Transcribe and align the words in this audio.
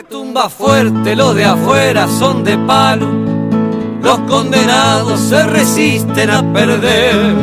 Retumba 0.00 0.48
fuerte, 0.48 1.14
los 1.14 1.34
de 1.34 1.44
afuera 1.44 2.08
son 2.08 2.42
de 2.42 2.56
palo. 2.56 3.06
Los 4.02 4.18
condenados 4.20 5.20
se 5.20 5.42
resisten 5.46 6.30
a 6.30 6.42
perder. 6.54 7.34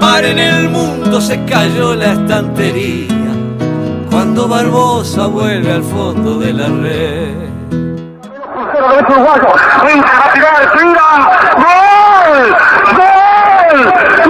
Para 0.00 0.28
en 0.28 0.38
el 0.38 0.70
mundo 0.70 1.20
se 1.20 1.44
cayó 1.44 1.94
la 1.94 2.12
estantería. 2.12 3.34
Cuando 4.10 4.48
Barbosa 4.48 5.26
vuelve 5.26 5.72
al 5.72 5.82
fondo 5.82 6.38
de 6.38 6.54
la 6.54 6.68
red. 6.68 7.50
¡Gol! 7.70 9.04
¡Gol! 9.06 9.44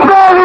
¡Gol 0.09 0.45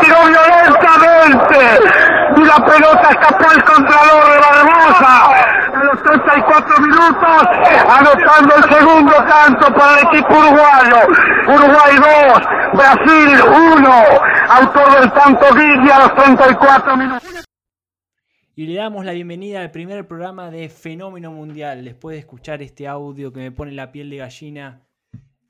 tiró 0.00 0.16
violentamente 0.26 2.13
la 2.44 2.64
pelota 2.64 3.08
escapó 3.10 3.50
al 3.50 3.64
contralor 3.64 4.32
de 4.32 4.38
Barbosa. 4.38 5.26
A 5.74 5.84
los 5.84 6.02
34 6.02 6.80
minutos, 6.80 7.42
anotando 7.88 8.54
el 8.56 8.64
segundo 8.74 9.12
tanto 9.12 9.74
para 9.74 10.00
el 10.00 10.06
equipo 10.06 10.38
uruguayo. 10.38 10.96
Uruguay 11.48 11.96
2, 11.96 12.42
Brasil 12.74 13.40
1. 13.76 13.94
Autor 14.50 15.00
del 15.00 15.12
tanto 15.12 15.54
Villa 15.54 15.96
a 15.96 15.98
los 16.00 16.14
34 16.14 16.96
minutos. 16.96 17.44
Y 18.56 18.66
le 18.66 18.74
damos 18.76 19.04
la 19.04 19.12
bienvenida 19.12 19.60
al 19.60 19.72
primer 19.72 20.06
programa 20.06 20.50
de 20.50 20.68
Fenómeno 20.68 21.32
Mundial. 21.32 21.84
Después 21.84 22.14
de 22.14 22.20
escuchar 22.20 22.62
este 22.62 22.86
audio 22.86 23.32
que 23.32 23.40
me 23.40 23.50
pone 23.50 23.72
la 23.72 23.90
piel 23.90 24.10
de 24.10 24.18
gallina 24.18 24.80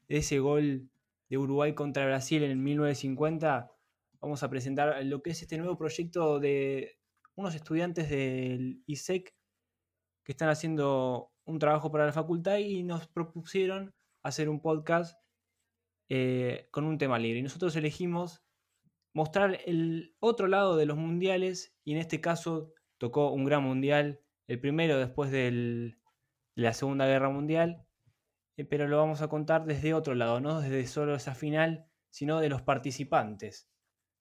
ese 0.08 0.38
gol 0.38 0.88
de 1.28 1.38
Uruguay 1.38 1.74
contra 1.74 2.06
Brasil 2.06 2.42
en 2.42 2.62
1950, 2.62 3.73
vamos 4.24 4.42
a 4.42 4.48
presentar 4.48 5.04
lo 5.04 5.22
que 5.22 5.30
es 5.30 5.42
este 5.42 5.58
nuevo 5.58 5.76
proyecto 5.76 6.40
de 6.40 6.98
unos 7.34 7.54
estudiantes 7.54 8.08
del 8.08 8.82
ISEC 8.86 9.34
que 10.24 10.32
están 10.32 10.48
haciendo 10.48 11.30
un 11.44 11.58
trabajo 11.58 11.92
para 11.92 12.06
la 12.06 12.12
facultad 12.12 12.56
y 12.56 12.82
nos 12.84 13.06
propusieron 13.06 13.94
hacer 14.22 14.48
un 14.48 14.62
podcast 14.62 15.18
eh, 16.08 16.68
con 16.70 16.86
un 16.86 16.96
tema 16.96 17.18
libre. 17.18 17.40
Y 17.40 17.42
nosotros 17.42 17.76
elegimos 17.76 18.42
mostrar 19.12 19.58
el 19.66 20.16
otro 20.20 20.46
lado 20.48 20.76
de 20.76 20.86
los 20.86 20.96
mundiales 20.96 21.76
y 21.84 21.92
en 21.92 21.98
este 21.98 22.22
caso 22.22 22.72
tocó 22.96 23.30
un 23.30 23.44
gran 23.44 23.62
mundial, 23.62 24.22
el 24.46 24.58
primero 24.58 24.98
después 24.98 25.30
de 25.30 25.98
la 26.54 26.72
Segunda 26.72 27.06
Guerra 27.06 27.28
Mundial, 27.28 27.86
eh, 28.56 28.64
pero 28.64 28.88
lo 28.88 28.96
vamos 28.96 29.20
a 29.20 29.28
contar 29.28 29.66
desde 29.66 29.92
otro 29.92 30.14
lado, 30.14 30.40
no 30.40 30.62
desde 30.62 30.86
solo 30.86 31.14
esa 31.14 31.34
final, 31.34 31.90
sino 32.08 32.40
de 32.40 32.48
los 32.48 32.62
participantes. 32.62 33.68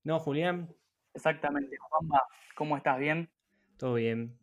¿No, 0.04 0.20
Julián? 0.20 0.74
Exactamente, 1.14 1.78
Juanma, 1.78 2.22
¿cómo 2.56 2.76
estás? 2.76 3.00
¿Bien? 3.00 3.30
Todo 3.78 3.96
bien. 3.96 4.38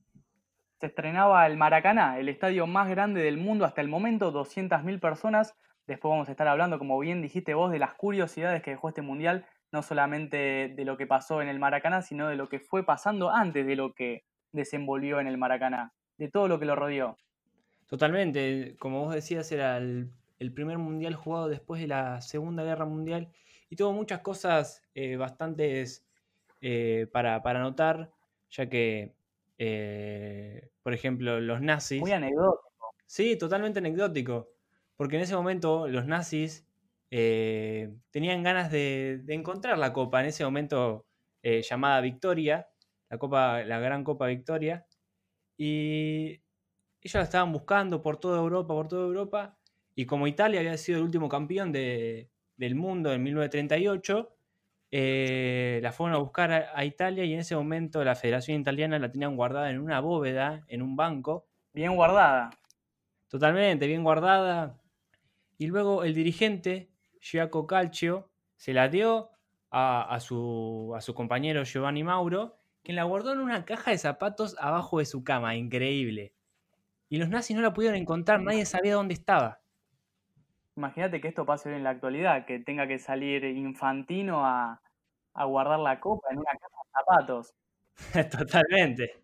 Se 0.81 0.87
estrenaba 0.87 1.47
el 1.47 1.57
Maracaná, 1.57 2.19
el 2.19 2.29
estadio 2.29 2.67
más 2.67 2.89
grande 2.89 3.23
del 3.23 3.37
mundo 3.37 3.65
hasta 3.65 3.81
el 3.81 3.89
momento, 3.89 4.33
200.000 4.33 4.99
personas. 5.01 5.55
Después 5.87 6.11
vamos 6.11 6.29
a 6.29 6.31
estar 6.31 6.49
hablando, 6.49 6.79
como 6.79 6.99
bien 6.99 7.21
dijiste 7.21 7.53
vos, 7.55 7.71
de 7.71 7.79
las 7.79 7.95
curiosidades 7.95 8.63
que 8.63 8.71
dejó 8.71 8.89
este 8.89 9.03
mundial, 9.03 9.47
no 9.73 9.83
solamente 9.83 10.73
de 10.75 10.85
lo 10.85 10.97
que 10.97 11.07
pasó 11.07 11.43
en 11.43 11.49
el 11.49 11.59
Maracaná, 11.59 12.03
sino 12.03 12.29
de 12.29 12.37
lo 12.37 12.49
que 12.49 12.61
fue 12.61 12.85
pasando 12.85 13.31
antes 13.31 13.67
de 13.67 13.77
lo 13.77 13.95
que 13.95 14.25
desenvolvió 14.53 15.21
en 15.21 15.27
el 15.27 15.37
Maracaná, 15.37 15.93
de 16.17 16.29
todo 16.29 16.49
lo 16.49 16.59
que 16.59 16.65
lo 16.65 16.77
rodeó. 16.77 17.17
Totalmente, 17.87 18.77
como 18.79 19.05
vos 19.05 19.15
decías, 19.15 19.51
era 19.53 19.77
el, 19.77 20.13
primer 20.55 20.79
mundial 20.79 21.15
jugado 21.15 21.49
después 21.49 21.81
de 21.81 21.89
la 21.89 22.21
Segunda 22.21 22.63
Guerra 22.63 22.87
Mundial 22.87 23.33
y 23.71 23.77
tuvo 23.77 23.93
muchas 23.93 24.21
cosas 24.21 24.83
eh, 24.95 25.17
bastantes 25.17 26.05
eh, 26.61 27.07
para, 27.13 27.41
para 27.43 27.61
notar, 27.61 28.11
ya 28.51 28.69
que, 28.69 29.15
eh, 29.59 30.69
por 30.83 30.93
ejemplo, 30.93 31.41
los 31.41 31.63
nazis... 31.63 32.01
Muy 32.01 32.11
anecdótico. 32.11 32.69
Sí, 33.07 33.37
totalmente 33.39 33.79
anecdótico, 33.79 34.51
porque 34.97 35.17
en 35.17 35.23
ese 35.23 35.37
momento 35.37 35.89
los 35.89 36.05
nazis 36.07 36.67
tenían 37.09 38.45
ganas 38.45 38.71
de, 38.71 39.21
de, 39.25 39.35
encontrar 39.35 39.79
la 39.79 39.93
copa, 39.93 40.21
en 40.21 40.27
ese 40.27 40.45
momento 40.45 41.07
llamada 41.43 42.01
Victoria, 42.01 42.69
la, 43.09 43.19
copa, 43.19 43.65
la 43.65 43.81
Gran 43.81 44.05
Copa 44.05 44.27
Victoria, 44.27 44.87
y 45.57 46.41
ellos 47.03 47.15
la 47.15 47.23
estaban 47.23 47.53
buscando 47.53 48.01
por 48.01 48.19
toda 48.19 48.39
Europa, 48.39 48.75
por 48.75 48.87
toda 48.87 49.07
Europa, 49.07 49.59
y 49.97 50.07
como 50.07 50.29
Italia 50.29 50.61
había 50.61 50.77
sido 50.77 50.99
el 50.99 51.05
último 51.05 51.29
campeón 51.29 51.73
del 52.61 52.75
mundo 52.75 53.11
en 53.15 53.23
1938, 53.23 54.37
eh, 54.91 55.81
la 55.83 55.93
fueron 55.93 56.15
a 56.15 56.19
buscar 56.19 56.53
a, 56.53 56.85
Italia 56.85 57.25
y 57.25 57.33
en 57.33 57.41
ese 57.41 57.57
momento 57.57 58.05
la 58.05 58.15
Federación 58.15 58.61
Italiana 58.61 58.99
la 58.99 59.11
tenían 59.11 59.35
guardada 59.35 59.71
en 59.71 59.81
una 59.81 60.01
bóveda, 60.01 60.63
en 60.69 60.83
un 60.83 60.95
banco. 60.95 61.47
Bien 61.73 61.97
guardada. 61.97 62.51
Totalmente, 63.29 63.87
bien 63.87 64.05
guardada. 64.05 64.79
Y 65.57 65.69
luego 65.69 66.05
el 66.05 66.13
dirigente, 66.13 66.91
Giacomo 67.19 67.67
Calcio, 67.67 68.31
se 68.57 68.75
la 68.75 68.89
dio 68.89 69.31
a, 69.71 70.19
su, 70.21 70.93
a 70.95 71.01
su 71.01 71.15
compañero 71.15 71.65
Giovanni 71.65 72.05
Mauro, 72.05 72.59
quien 72.83 72.97
la 72.97 73.05
guardó 73.05 73.33
en 73.33 73.39
una 73.39 73.65
caja 73.65 73.93
de 73.93 73.99
zapatos 73.99 74.55
abajo 74.59 74.99
de 74.99 75.07
su 75.07 75.25
cama. 75.25 75.57
Increíble. 75.57 76.35
Y 77.09 77.17
los 77.17 77.31
nazis 77.31 77.57
no 77.57 77.63
la 77.63 77.73
pudieron 77.73 77.97
encontrar, 77.97 78.43
nadie 78.43 78.67
sabía 78.67 78.95
dónde 78.97 79.15
estaba. 79.15 79.61
Imagínate 80.81 81.21
que 81.21 81.29
esto 81.29 81.45
pase 81.45 81.69
hoy 81.69 81.75
en 81.75 81.85
la 81.85 81.91
actualidad, 81.91 82.47
que 82.47 82.59
tenga 82.59 82.87
que 82.87 82.99
salir 82.99 83.45
Infantino 83.45 84.47
a, 84.47 84.81
guardar 85.35 85.79
la 85.79 86.01
copa 86.01 86.29
en 86.31 86.39
una 86.39 86.53
caja 86.53 86.81
de 86.83 86.91
zapatos. 86.99 87.55
Totalmente. 88.39 89.23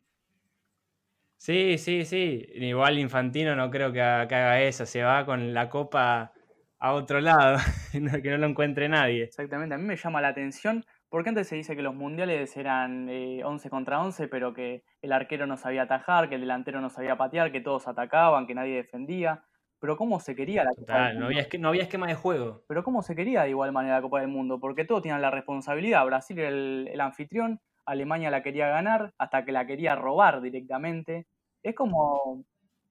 Sí, 1.39 1.79
sí, 1.79 2.05
sí. 2.05 2.45
Igual 2.57 2.99
Infantino 2.99 3.57
no 3.57 3.71
creo 3.71 3.91
que 3.91 4.03
haga 4.03 4.61
eso. 4.61 4.85
Se 4.85 5.03
va 5.03 5.25
con 5.25 5.55
la 5.55 5.71
copa 5.71 6.31
a 6.79 6.93
otro 6.93 7.23
lado, 7.23 7.57
que 8.23 8.31
no 8.31 8.37
lo 8.37 8.47
encuentre 8.47 8.91
nadie. 8.91 9.25
Exactamente. 9.25 9.75
A 9.75 9.79
mí 9.79 9.85
me 9.85 9.97
llama 9.97 10.21
la 10.21 10.29
atención 10.29 10.85
porque 11.09 11.31
antes 11.31 11.49
se 11.49 11.57
dice 11.57 11.75
que 11.75 11.81
los 11.81 11.95
mundiales 11.95 12.55
eran 12.59 13.09
11 13.09 13.69
eh, 13.69 13.71
contra 13.71 14.03
11, 14.03 14.29
pero 14.29 14.53
que 14.53 14.85
el 15.01 15.13
arquero 15.13 15.47
no 15.47 15.57
sabía 15.57 15.85
atajar, 15.85 16.29
que 16.29 16.35
el 16.35 16.43
delantero 16.43 16.83
no 16.83 16.91
sabía 16.91 17.17
patear, 17.17 17.51
que 17.51 17.63
todos 17.63 17.89
atacaban, 17.89 18.47
que 18.47 18.55
nadie 18.55 18.75
defendía. 18.75 19.43
Pero 19.79 19.97
¿cómo 19.97 20.21
se 20.21 20.35
quería 20.35 20.65
la 20.65 20.75
Copa 20.75 21.13
no, 21.13 21.27
había, 21.27 21.47
no 21.59 21.69
había 21.69 21.83
esquema 21.83 22.07
de 22.07 22.15
juego. 22.15 22.65
Pero 22.67 22.83
¿cómo 22.83 23.03
se 23.03 23.15
quería 23.15 23.43
de 23.43 23.51
igual 23.51 23.73
manera 23.73 23.97
la 23.97 24.03
Copa 24.03 24.21
del 24.21 24.29
Mundo? 24.29 24.59
Porque 24.59 24.85
todos 24.85 25.03
tenían 25.03 25.21
la 25.21 25.31
responsabilidad. 25.31 26.05
Brasil 26.07 26.39
era 26.39 26.49
el, 26.49 27.01
anfitrión, 27.01 27.61
Alemania 27.85 28.31
la 28.31 28.43
quería 28.43 28.69
ganar, 28.69 29.13
hasta 29.19 29.45
que 29.45 29.53
la 29.53 29.67
quería 29.67 29.95
robar 29.95 30.41
directamente. 30.41 31.27
Es 31.63 31.75
como... 31.75 32.45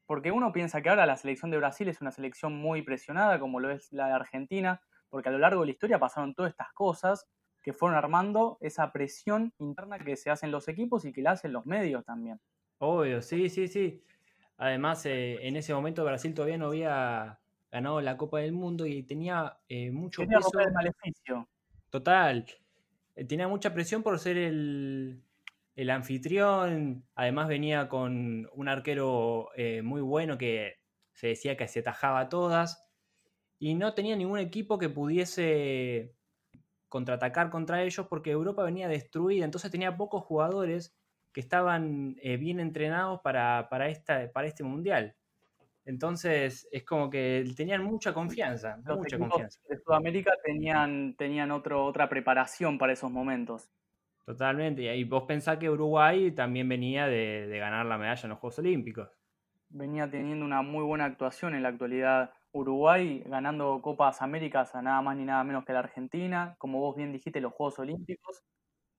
Porque 0.06 0.32
uno 0.32 0.52
piensa 0.52 0.84
que 0.84 0.90
ahora 0.90 1.08
la 1.08 1.18
selección 1.18 1.50
de 1.50 1.58
Brasil 1.58 1.90
es 1.90 2.00
una 2.00 2.12
selección 2.12 2.56
muy 2.56 2.84
presionada, 2.84 3.40
como 3.40 3.60
lo 3.60 3.72
es 3.72 3.92
la 3.92 4.08
de 4.08 4.14
Argentina, 4.14 4.80
porque 5.10 5.30
a 5.30 5.32
lo 5.32 5.40
largo 5.40 5.62
de 5.62 5.68
la 5.68 5.72
historia 5.72 5.98
pasaron 5.98 6.36
todas 6.36 6.52
estas 6.52 6.72
cosas 6.74 7.26
que 7.64 7.74
fueron 7.74 7.98
armando 7.98 8.60
esa 8.62 8.92
presión 8.92 9.52
interna 9.58 9.98
que 9.98 10.16
se 10.16 10.30
hacen 10.30 10.52
los 10.52 10.68
equipos 10.68 11.04
y 11.06 11.12
que 11.12 11.24
la 11.24 11.32
hacen 11.32 11.52
los 11.52 11.66
medios 11.66 12.06
también. 12.06 12.40
Obvio, 12.78 13.24
sí, 13.24 13.50
sí, 13.50 13.68
sí. 13.68 14.04
Además, 14.58 15.06
eh, 15.06 15.48
en 15.48 15.56
ese 15.56 15.74
momento 15.74 16.06
Brasil 16.06 16.34
todavía 16.34 16.58
no 16.58 16.68
había 16.68 17.40
ganado 17.72 18.00
la 18.02 18.18
Copa 18.18 18.40
del 18.40 18.54
Mundo 18.54 18.86
y 18.86 19.04
tenía 19.04 19.58
eh, 19.68 19.92
mucho 19.92 20.22
tenía 20.22 20.38
peso. 20.38 20.60
el 20.60 20.72
maleficio. 20.74 21.50
Total. 21.90 22.46
Eh, 23.16 23.26
tenía 23.26 23.48
mucha 23.48 23.74
presión 23.74 24.02
por 24.02 24.18
ser 24.20 24.38
el, 24.38 25.22
el 25.76 25.90
anfitrión. 25.90 27.06
Además, 27.16 27.48
venía 27.48 27.90
con 27.90 28.50
un 28.54 28.68
arquero 28.68 29.50
muy 29.84 30.02
bueno 30.02 30.38
que 30.38 30.76
se 31.14 31.28
decía 31.28 31.58
que 31.58 31.68
se 31.68 31.80
atajaba 31.82 32.30
todas. 32.30 32.88
Y 33.60 33.74
no 33.76 33.94
tenía 33.94 34.16
ningún 34.16 34.40
equipo 34.40 34.78
que 34.78 34.90
pudiese 34.90 36.16
contraatacar 36.96 37.50
contra 37.50 37.84
ellos 37.84 38.08
porque 38.08 38.32
Europa 38.32 38.64
venía 38.64 38.88
destruida, 38.88 39.44
entonces 39.44 39.70
tenía 39.70 39.98
pocos 39.98 40.24
jugadores 40.24 40.96
que 41.36 41.42
estaban 41.42 42.16
eh, 42.22 42.38
bien 42.38 42.62
entrenados 42.62 43.20
para, 43.20 43.68
para, 43.70 43.90
esta, 43.90 44.32
para 44.32 44.48
este 44.48 44.64
mundial. 44.64 45.14
Entonces 45.84 46.66
es 46.72 46.86
como 46.86 47.10
que 47.10 47.44
tenían 47.58 47.84
mucha 47.84 48.14
confianza, 48.14 48.78
mucha 48.88 49.20
confianza. 49.20 49.60
De 49.68 49.78
Sudamérica 49.78 50.32
tenían, 50.46 51.14
tenían 51.18 51.52
otro, 51.52 51.84
otra 51.84 52.08
preparación 52.08 52.78
para 52.78 52.94
esos 52.94 53.12
momentos. 53.12 53.70
Totalmente. 54.24 54.96
Y 54.96 55.04
vos 55.04 55.24
pensás 55.24 55.58
que 55.58 55.70
Uruguay 55.70 56.32
también 56.32 56.70
venía 56.70 57.06
de, 57.08 57.48
de 57.48 57.60
ganar 57.60 57.86
la 57.86 57.98
medalla 57.98 58.24
en 58.24 58.30
los 58.30 58.40
Juegos 58.40 58.60
Olímpicos. 58.60 59.10
Venía 59.68 60.10
teniendo 60.10 60.46
una 60.46 60.62
muy 60.62 60.86
buena 60.86 61.04
actuación 61.04 61.54
en 61.54 61.64
la 61.64 61.70
actualidad 61.70 62.32
Uruguay 62.54 63.22
ganando 63.26 63.82
Copas 63.82 64.22
Américas 64.22 64.74
a 64.74 64.82
nada 64.82 65.02
más 65.02 65.18
ni 65.18 65.26
nada 65.26 65.44
menos 65.44 65.66
que 65.66 65.74
la 65.74 65.80
Argentina, 65.80 66.56
como 66.60 66.80
vos 66.80 66.96
bien 66.96 67.12
dijiste, 67.12 67.42
los 67.42 67.52
Juegos 67.52 67.78
Olímpicos, 67.80 68.42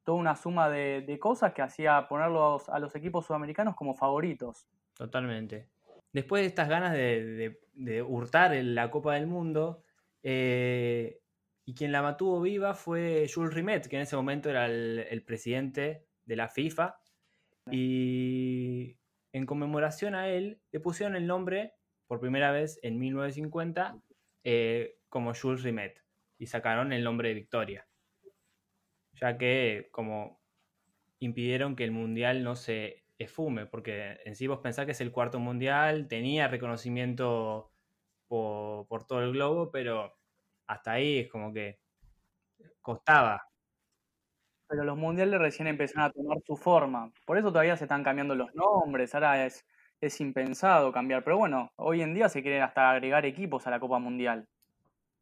toda 0.07 0.19
una 0.19 0.37
suma 0.37 0.71
de, 0.71 1.19
cosas 1.21 1.53
que 1.53 1.63
hacía 1.63 2.07
ponerlos 2.09 2.69
a 2.69 2.79
los 2.79 2.95
equipos 2.95 3.27
sudamericanos 3.27 3.75
como 3.75 3.93
favoritos. 3.93 4.69
Totalmente. 4.95 5.67
Después 6.13 6.43
de 6.43 6.47
estas 6.47 6.69
ganas 6.69 6.93
de, 6.93 8.05
hurtar 8.07 8.55
la 8.55 8.89
Copa 8.93 9.15
del 9.15 9.27
Mundo, 9.27 9.83
eh, 10.23 11.21
y 11.65 11.75
quien 11.75 11.91
la 11.91 12.03
mantuvo 12.03 12.41
viva 12.41 12.75
fue 12.75 13.29
Jules 13.33 13.53
Rimet, 13.53 13.89
que 13.89 13.97
en 13.97 14.03
ese 14.03 14.15
momento 14.15 14.49
era 14.49 14.67
el, 14.67 15.25
presidente 15.27 16.07
de 16.25 16.37
la 16.37 16.49
FIFA. 16.49 17.01
Y 17.73 18.97
en 19.33 19.45
conmemoración 19.45 20.15
a 20.15 20.29
él, 20.29 20.61
le 20.71 20.79
pusieron 20.79 21.17
el 21.17 21.27
nombre, 21.27 21.75
por 22.07 22.21
primera 22.21 22.53
vez 22.53 22.79
en 22.85 23.01
1950, 23.01 23.99
eh, 24.45 24.99
como 25.09 25.35
Jules 25.35 25.65
Rimet. 25.65 26.01
Y 26.39 26.47
sacaron 26.47 26.93
el 26.93 27.03
nombre 27.03 27.31
de 27.31 27.35
Victoria. 27.35 27.89
Ya 29.21 29.39
que 29.39 29.89
como 29.93 30.41
impidieron 31.21 31.77
que 31.77 31.85
el 31.85 31.93
mundial 31.93 32.45
no 32.45 32.57
se 32.57 33.05
esfume, 33.19 33.67
porque 33.67 34.19
en 34.25 34.37
sí 34.37 34.47
vos 34.47 34.61
pensás 34.61 34.87
que 34.87 34.93
es 34.93 35.01
el 35.01 35.13
cuarto 35.13 35.39
mundial, 35.41 36.09
tenía 36.09 36.49
reconocimiento 36.49 37.73
por, 38.29 38.87
por 38.89 39.07
todo 39.07 39.23
el 39.23 39.33
globo, 39.33 39.71
pero 39.73 40.15
hasta 40.67 40.93
ahí 40.93 41.21
es 41.21 41.31
como 41.31 41.53
que 41.53 41.79
costaba. 42.81 43.43
Pero 44.69 44.85
los 44.85 44.97
mundiales 44.97 45.41
recién 45.41 45.69
empezaron 45.69 46.05
a 46.05 46.13
tomar 46.13 46.39
su 46.45 46.57
forma. 46.57 47.13
Por 47.25 47.39
eso 47.39 47.49
todavía 47.53 47.77
se 47.77 47.85
están 47.85 48.03
cambiando 48.03 48.35
los 48.35 48.53
nombres. 48.55 49.15
Ahora 49.15 49.47
es, 49.47 49.65
es 50.01 50.21
impensado 50.21 50.93
cambiar. 50.93 51.23
Pero 51.25 51.39
bueno, 51.39 51.73
hoy 51.77 52.03
en 52.03 52.15
día 52.15 52.29
se 52.29 52.43
quieren 52.43 52.63
hasta 52.63 52.91
agregar 52.91 53.25
equipos 53.27 53.67
a 53.67 53.71
la 53.71 53.81
Copa 53.81 53.99
Mundial. 53.99 54.49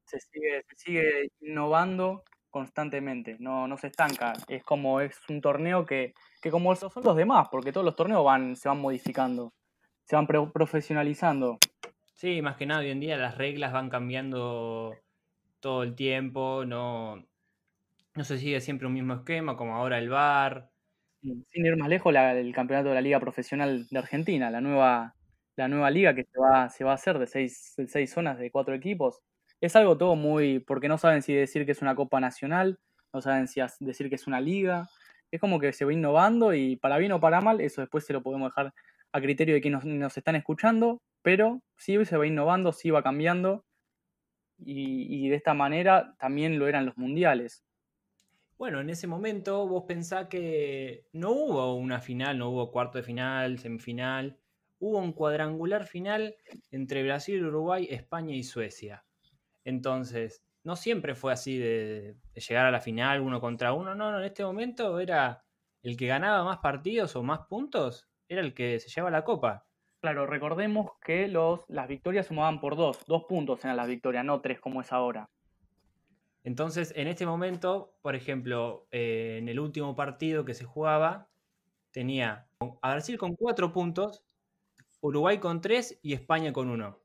Se 0.07 0.21
sigue, 0.21 0.63
se 0.69 0.77
sigue 0.77 1.29
innovando 1.41 2.25
constantemente. 2.55 3.37
No, 3.41 3.67
no 3.67 3.77
se 3.77 3.89
estanca. 3.89 4.33
Es 4.47 4.63
como 4.63 5.01
es 5.01 5.19
un 5.29 5.41
torneo 5.41 5.85
que, 5.85 6.15
que 6.41 6.53
como 6.53 6.73
son 6.77 6.91
los 7.03 7.17
demás, 7.17 7.49
porque 7.51 7.73
todos 7.73 7.85
los 7.85 7.97
torneos 7.97 8.25
van, 8.25 8.55
se 8.55 8.69
van 8.69 8.79
modificando, 8.79 9.53
se 10.05 10.15
van 10.15 10.29
pro- 10.29 10.53
profesionalizando. 10.53 11.59
Sí, 12.15 12.43
más 12.43 12.55
que 12.57 12.65
nada 12.67 12.83
hoy 12.83 12.91
en 12.91 13.01
día 13.01 13.17
las 13.17 13.37
reglas 13.37 13.73
van 13.73 13.91
cambiando 13.91 14.95
todo 15.59 15.83
el 15.83 15.97
tiempo, 15.97 16.65
no, 16.65 17.27
no 18.15 18.25
se 18.25 18.39
sigue 18.39 18.61
siempre 18.61 18.87
un 18.87 18.95
mismo 18.95 19.15
esquema, 19.15 19.57
como 19.57 19.75
ahora 19.75 19.99
el 19.99 20.09
VAR. 20.09 20.71
Sin 21.23 21.67
ir 21.67 21.77
más 21.77 21.89
lejos, 21.89 22.13
la- 22.13 22.39
el 22.39 22.55
campeonato 22.55 22.91
de 22.91 22.95
la 22.95 23.01
Liga 23.01 23.19
Profesional 23.19 23.89
de 23.91 23.99
Argentina, 23.99 24.49
la 24.49 24.61
nueva, 24.61 25.17
la 25.57 25.67
nueva 25.67 25.91
liga 25.91 26.15
que 26.15 26.23
se 26.23 26.39
va, 26.39 26.69
se 26.69 26.85
va 26.85 26.93
a 26.93 26.95
hacer 26.95 27.19
de 27.19 27.27
seis, 27.27 27.75
de 27.77 27.89
seis 27.89 28.13
zonas 28.13 28.39
de 28.39 28.53
cuatro 28.53 28.75
equipos. 28.77 29.19
Es 29.61 29.77
algo 29.77 29.97
todo 29.99 30.17
muy. 30.17 30.61
porque 30.61 30.89
no 30.89 30.99
saben 30.99 31.23
si 31.23 31.35
decir 31.35 31.67
que 31.67 31.73
es 31.73 31.83
una 31.83 31.95
Copa 31.95 32.21
Nacional, 32.21 32.79
no 33.13 33.21
saben 33.23 33.49
si 33.49 33.61
decir 33.81 34.09
que 34.09 34.17
es 34.17 34.27
una 34.27 34.41
liga. 34.41 34.89
Es 35.31 35.41
como 35.41 35.59
que 35.61 35.73
se 35.73 35.85
va 35.85 35.93
innovando 35.93 36.55
y 36.55 36.77
para 36.77 36.99
bien 36.99 37.13
o 37.13 37.21
para 37.21 37.41
mal, 37.41 37.61
eso 37.61 37.81
después 37.81 38.05
se 38.07 38.13
lo 38.13 38.23
podemos 38.23 38.51
dejar 38.51 38.73
a 39.13 39.21
criterio 39.21 39.55
de 39.55 39.61
quienes 39.61 39.85
nos, 39.85 39.95
nos 39.95 40.17
están 40.17 40.37
escuchando, 40.37 41.03
pero 41.23 41.63
sí 41.77 42.05
se 42.05 42.17
va 42.17 42.27
innovando, 42.27 42.73
sí 42.73 42.91
va 42.91 43.03
cambiando 43.03 43.65
y, 44.59 45.27
y 45.27 45.29
de 45.29 45.37
esta 45.37 45.55
manera 45.55 46.17
también 46.19 46.59
lo 46.59 46.69
eran 46.69 46.87
los 46.87 46.97
mundiales. 46.97 47.65
Bueno, 48.57 48.81
en 48.81 48.91
ese 48.91 49.07
momento 49.07 49.67
vos 49.67 49.85
pensás 49.87 50.29
que 50.29 51.09
no 51.13 51.33
hubo 51.33 51.75
una 51.75 52.01
final, 52.01 52.39
no 52.39 52.51
hubo 52.51 52.71
cuarto 52.71 52.99
de 52.99 53.05
final, 53.05 53.59
semifinal, 53.59 54.39
hubo 54.79 54.99
un 54.99 55.13
cuadrangular 55.13 55.87
final 55.87 56.37
entre 56.71 57.03
Brasil, 57.03 57.45
Uruguay, 57.45 57.89
España 57.91 58.35
y 58.35 58.45
Suecia. 58.45 59.05
Entonces, 59.65 60.43
no 60.63 60.77
siempre 60.77 61.15
fue 61.15 61.33
así 61.33 61.59
de, 61.59 62.17
de 62.33 62.41
llegar 62.41 62.67
a 62.67 62.71
la 62.71 62.81
final 62.81 63.21
uno 63.21 63.41
contra 63.41 63.73
uno, 63.73 63.95
no, 63.95 64.11
no, 64.11 64.19
en 64.19 64.25
este 64.25 64.45
momento 64.45 64.99
era 65.01 65.45
el 65.83 65.97
que 65.97 66.07
ganaba 66.07 66.45
más 66.45 66.59
partidos 66.59 67.15
o 67.17 67.23
más 67.23 67.41
puntos, 67.49 68.09
era 68.29 68.41
el 68.41 68.55
que 68.55 68.81
se 68.81 68.89
llevaba 68.89 69.11
la 69.11 69.25
copa. 69.25 69.67
Claro, 70.01 70.27
recordemos 70.27 70.93
que 71.03 71.29
los, 71.29 71.65
las 71.69 71.89
victorias 71.89 72.27
sumaban 72.27 72.61
por 72.61 72.77
dos, 72.77 72.99
dos 73.07 73.25
puntos 73.25 73.65
eran 73.65 73.77
las 73.77 73.89
victorias, 73.89 74.25
no 74.25 74.41
tres 74.41 74.61
como 74.61 74.81
es 74.81 74.93
ahora. 74.93 75.31
Entonces, 76.43 76.93
en 76.95 77.09
este 77.09 77.25
momento, 77.25 77.97
por 78.03 78.15
ejemplo, 78.15 78.87
eh, 78.91 79.39
en 79.39 79.49
el 79.49 79.59
último 79.59 79.97
partido 79.97 80.45
que 80.45 80.53
se 80.53 80.67
jugaba, 80.67 81.31
tenía 81.91 82.47
a 82.83 82.91
Brasil 82.91 83.17
con 83.17 83.35
cuatro 83.35 83.73
puntos, 83.73 84.23
Uruguay 85.01 85.39
con 85.39 85.63
tres 85.63 85.99
y 86.03 86.13
España 86.13 86.53
con 86.53 86.69
uno. 86.69 87.01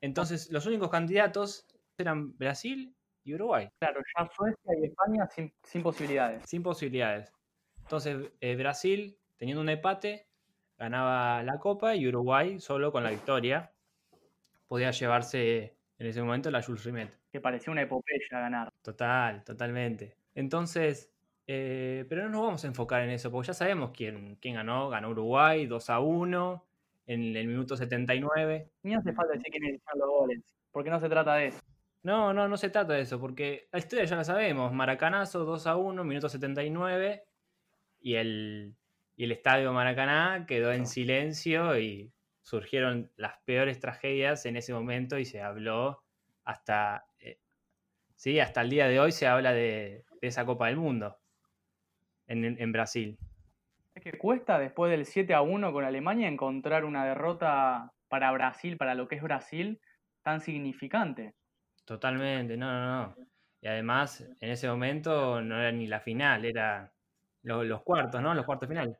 Entonces, 0.00 0.50
los 0.50 0.64
únicos 0.64 0.88
candidatos 0.88 1.66
eran 2.00 2.36
Brasil 2.36 2.94
y 3.24 3.34
Uruguay, 3.34 3.68
Claro, 3.78 4.00
ya 4.18 4.28
Suecia 4.34 4.72
y 4.80 4.86
España 4.86 5.26
sin, 5.28 5.52
sin 5.62 5.82
posibilidades. 5.82 6.42
sin 6.48 6.62
posibilidades. 6.62 7.32
Entonces, 7.82 8.30
eh, 8.40 8.56
Brasil, 8.56 9.18
teniendo 9.36 9.60
un 9.60 9.68
empate, 9.68 10.26
ganaba 10.78 11.42
la 11.42 11.58
Copa 11.58 11.94
y 11.94 12.06
Uruguay, 12.08 12.58
solo 12.60 12.92
con 12.92 13.02
la 13.04 13.10
victoria, 13.10 13.72
podía 14.68 14.90
llevarse 14.92 15.76
en 15.98 16.06
ese 16.06 16.22
momento 16.22 16.50
la 16.50 16.62
Jules 16.62 16.84
Rimet. 16.84 17.18
Que 17.30 17.40
parecía 17.40 17.72
una 17.72 17.82
epopeya 17.82 18.26
ganar. 18.30 18.70
Total, 18.82 19.44
totalmente. 19.44 20.16
Entonces, 20.34 21.12
eh, 21.46 22.06
pero 22.08 22.22
no 22.22 22.30
nos 22.30 22.42
vamos 22.42 22.64
a 22.64 22.68
enfocar 22.68 23.02
en 23.02 23.10
eso, 23.10 23.30
porque 23.30 23.48
ya 23.48 23.54
sabemos 23.54 23.90
quién, 23.94 24.36
quién 24.36 24.54
ganó. 24.54 24.88
Ganó 24.88 25.10
Uruguay 25.10 25.66
2 25.66 25.90
a 25.90 26.00
1 26.00 26.64
en 27.06 27.36
el 27.36 27.46
minuto 27.48 27.76
79. 27.76 28.70
Ni 28.84 28.94
hace 28.94 29.12
falta 29.12 29.32
decir 29.34 29.50
quiénes 29.50 29.74
hicieron 29.74 29.98
los 29.98 30.08
goles, 30.08 30.54
porque 30.70 30.90
no 30.90 31.00
se 31.00 31.08
trata 31.08 31.34
de 31.34 31.48
eso. 31.48 31.60
No, 32.02 32.32
no, 32.32 32.48
no 32.48 32.56
se 32.56 32.70
trata 32.70 32.94
de 32.94 33.02
eso, 33.02 33.20
porque 33.20 33.68
la 33.72 33.78
historia 33.78 34.04
ya 34.06 34.16
la 34.16 34.24
sabemos. 34.24 34.72
Maracanazo 34.72 35.44
2 35.44 35.66
a 35.66 35.76
1, 35.76 36.02
minuto 36.04 36.28
79. 36.28 37.24
Y 38.00 38.14
el, 38.14 38.74
y 39.16 39.24
el 39.24 39.32
estadio 39.32 39.72
Maracaná 39.72 40.46
quedó 40.46 40.72
en 40.72 40.86
silencio 40.86 41.78
y 41.78 42.12
surgieron 42.42 43.10
las 43.16 43.38
peores 43.44 43.78
tragedias 43.80 44.46
en 44.46 44.56
ese 44.56 44.72
momento 44.72 45.18
y 45.18 45.26
se 45.26 45.42
habló 45.42 46.02
hasta, 46.44 47.06
eh, 47.18 47.38
sí, 48.16 48.40
hasta 48.40 48.62
el 48.62 48.70
día 48.70 48.88
de 48.88 48.98
hoy 48.98 49.12
se 49.12 49.26
habla 49.26 49.52
de, 49.52 50.06
de 50.22 50.28
esa 50.28 50.46
Copa 50.46 50.68
del 50.68 50.76
Mundo 50.78 51.18
en, 52.26 52.44
en- 52.44 52.60
en 52.60 52.72
Brasil. 52.72 53.18
Es 53.94 54.02
que 54.02 54.16
cuesta 54.16 54.58
después 54.58 54.90
del 54.90 55.04
7 55.04 55.34
a 55.34 55.42
1 55.42 55.72
con 55.72 55.84
Alemania 55.84 56.28
encontrar 56.28 56.86
una 56.86 57.04
derrota 57.04 57.92
para 58.08 58.32
Brasil, 58.32 58.78
para 58.78 58.94
lo 58.94 59.06
que 59.08 59.16
es 59.16 59.22
Brasil, 59.22 59.80
tan 60.22 60.40
significante. 60.40 61.34
Totalmente, 61.90 62.56
no, 62.56 62.70
no, 62.72 63.06
no. 63.08 63.16
Y 63.60 63.66
además, 63.66 64.20
en 64.20 64.50
ese 64.50 64.68
momento 64.68 65.40
no 65.42 65.58
era 65.58 65.72
ni 65.72 65.88
la 65.88 65.98
final, 66.00 66.44
era 66.44 66.92
lo- 67.42 67.64
los 67.64 67.82
cuartos, 67.82 68.22
¿no? 68.22 68.32
Los 68.32 68.46
cuartos 68.46 68.68
de 68.68 68.74
final. 68.76 68.98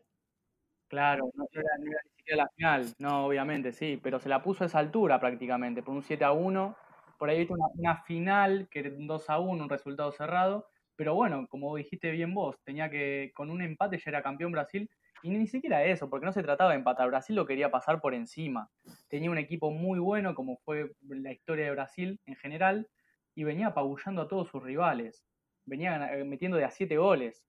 Claro, 0.88 1.30
no 1.34 1.46
era, 1.52 1.70
ni 1.80 1.92
siquiera 2.16 2.44
la 2.44 2.50
final, 2.56 2.94
no, 2.98 3.26
obviamente, 3.26 3.72
sí, 3.72 4.00
pero 4.02 4.20
se 4.20 4.28
la 4.30 4.42
puso 4.42 4.64
a 4.64 4.68
esa 4.68 4.80
altura 4.80 5.20
prácticamente, 5.20 5.82
por 5.82 5.94
un 5.94 6.02
7 6.02 6.24
a 6.24 6.32
1. 6.32 6.76
Por 7.18 7.30
ahí 7.30 7.38
viste 7.40 7.54
una, 7.54 7.66
una 7.76 8.02
final 8.04 8.68
que 8.70 8.80
era 8.80 8.90
un 8.90 9.06
2 9.08 9.30
a 9.30 9.38
1, 9.40 9.64
un 9.64 9.70
resultado 9.70 10.12
cerrado, 10.12 10.68
pero 10.96 11.14
bueno, 11.14 11.46
como 11.48 11.76
dijiste 11.76 12.10
bien 12.12 12.34
vos, 12.34 12.56
tenía 12.64 12.90
que, 12.90 13.32
con 13.34 13.50
un 13.50 13.62
empate 13.62 13.98
ya 13.98 14.10
era 14.10 14.22
campeón 14.22 14.52
Brasil, 14.52 14.90
y 15.22 15.30
ni 15.30 15.46
siquiera 15.46 15.84
eso, 15.84 16.08
porque 16.08 16.26
no 16.26 16.32
se 16.32 16.42
trataba 16.42 16.70
de 16.70 16.76
empatar, 16.78 17.08
Brasil 17.08 17.36
lo 17.36 17.46
quería 17.46 17.70
pasar 17.70 18.00
por 18.00 18.14
encima. 18.14 18.70
Tenía 19.08 19.30
un 19.30 19.38
equipo 19.38 19.70
muy 19.70 19.98
bueno, 19.98 20.34
como 20.34 20.56
fue 20.58 20.92
la 21.08 21.32
historia 21.32 21.66
de 21.66 21.70
Brasil 21.72 22.20
en 22.26 22.36
general, 22.36 22.88
y 23.34 23.44
venía 23.44 23.68
apabullando 23.68 24.22
a 24.22 24.28
todos 24.28 24.48
sus 24.48 24.62
rivales, 24.62 25.24
venía 25.66 26.14
eh, 26.14 26.24
metiendo 26.24 26.56
de 26.56 26.64
a 26.64 26.70
7 26.70 26.96
goles. 26.96 27.44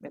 En 0.00 0.10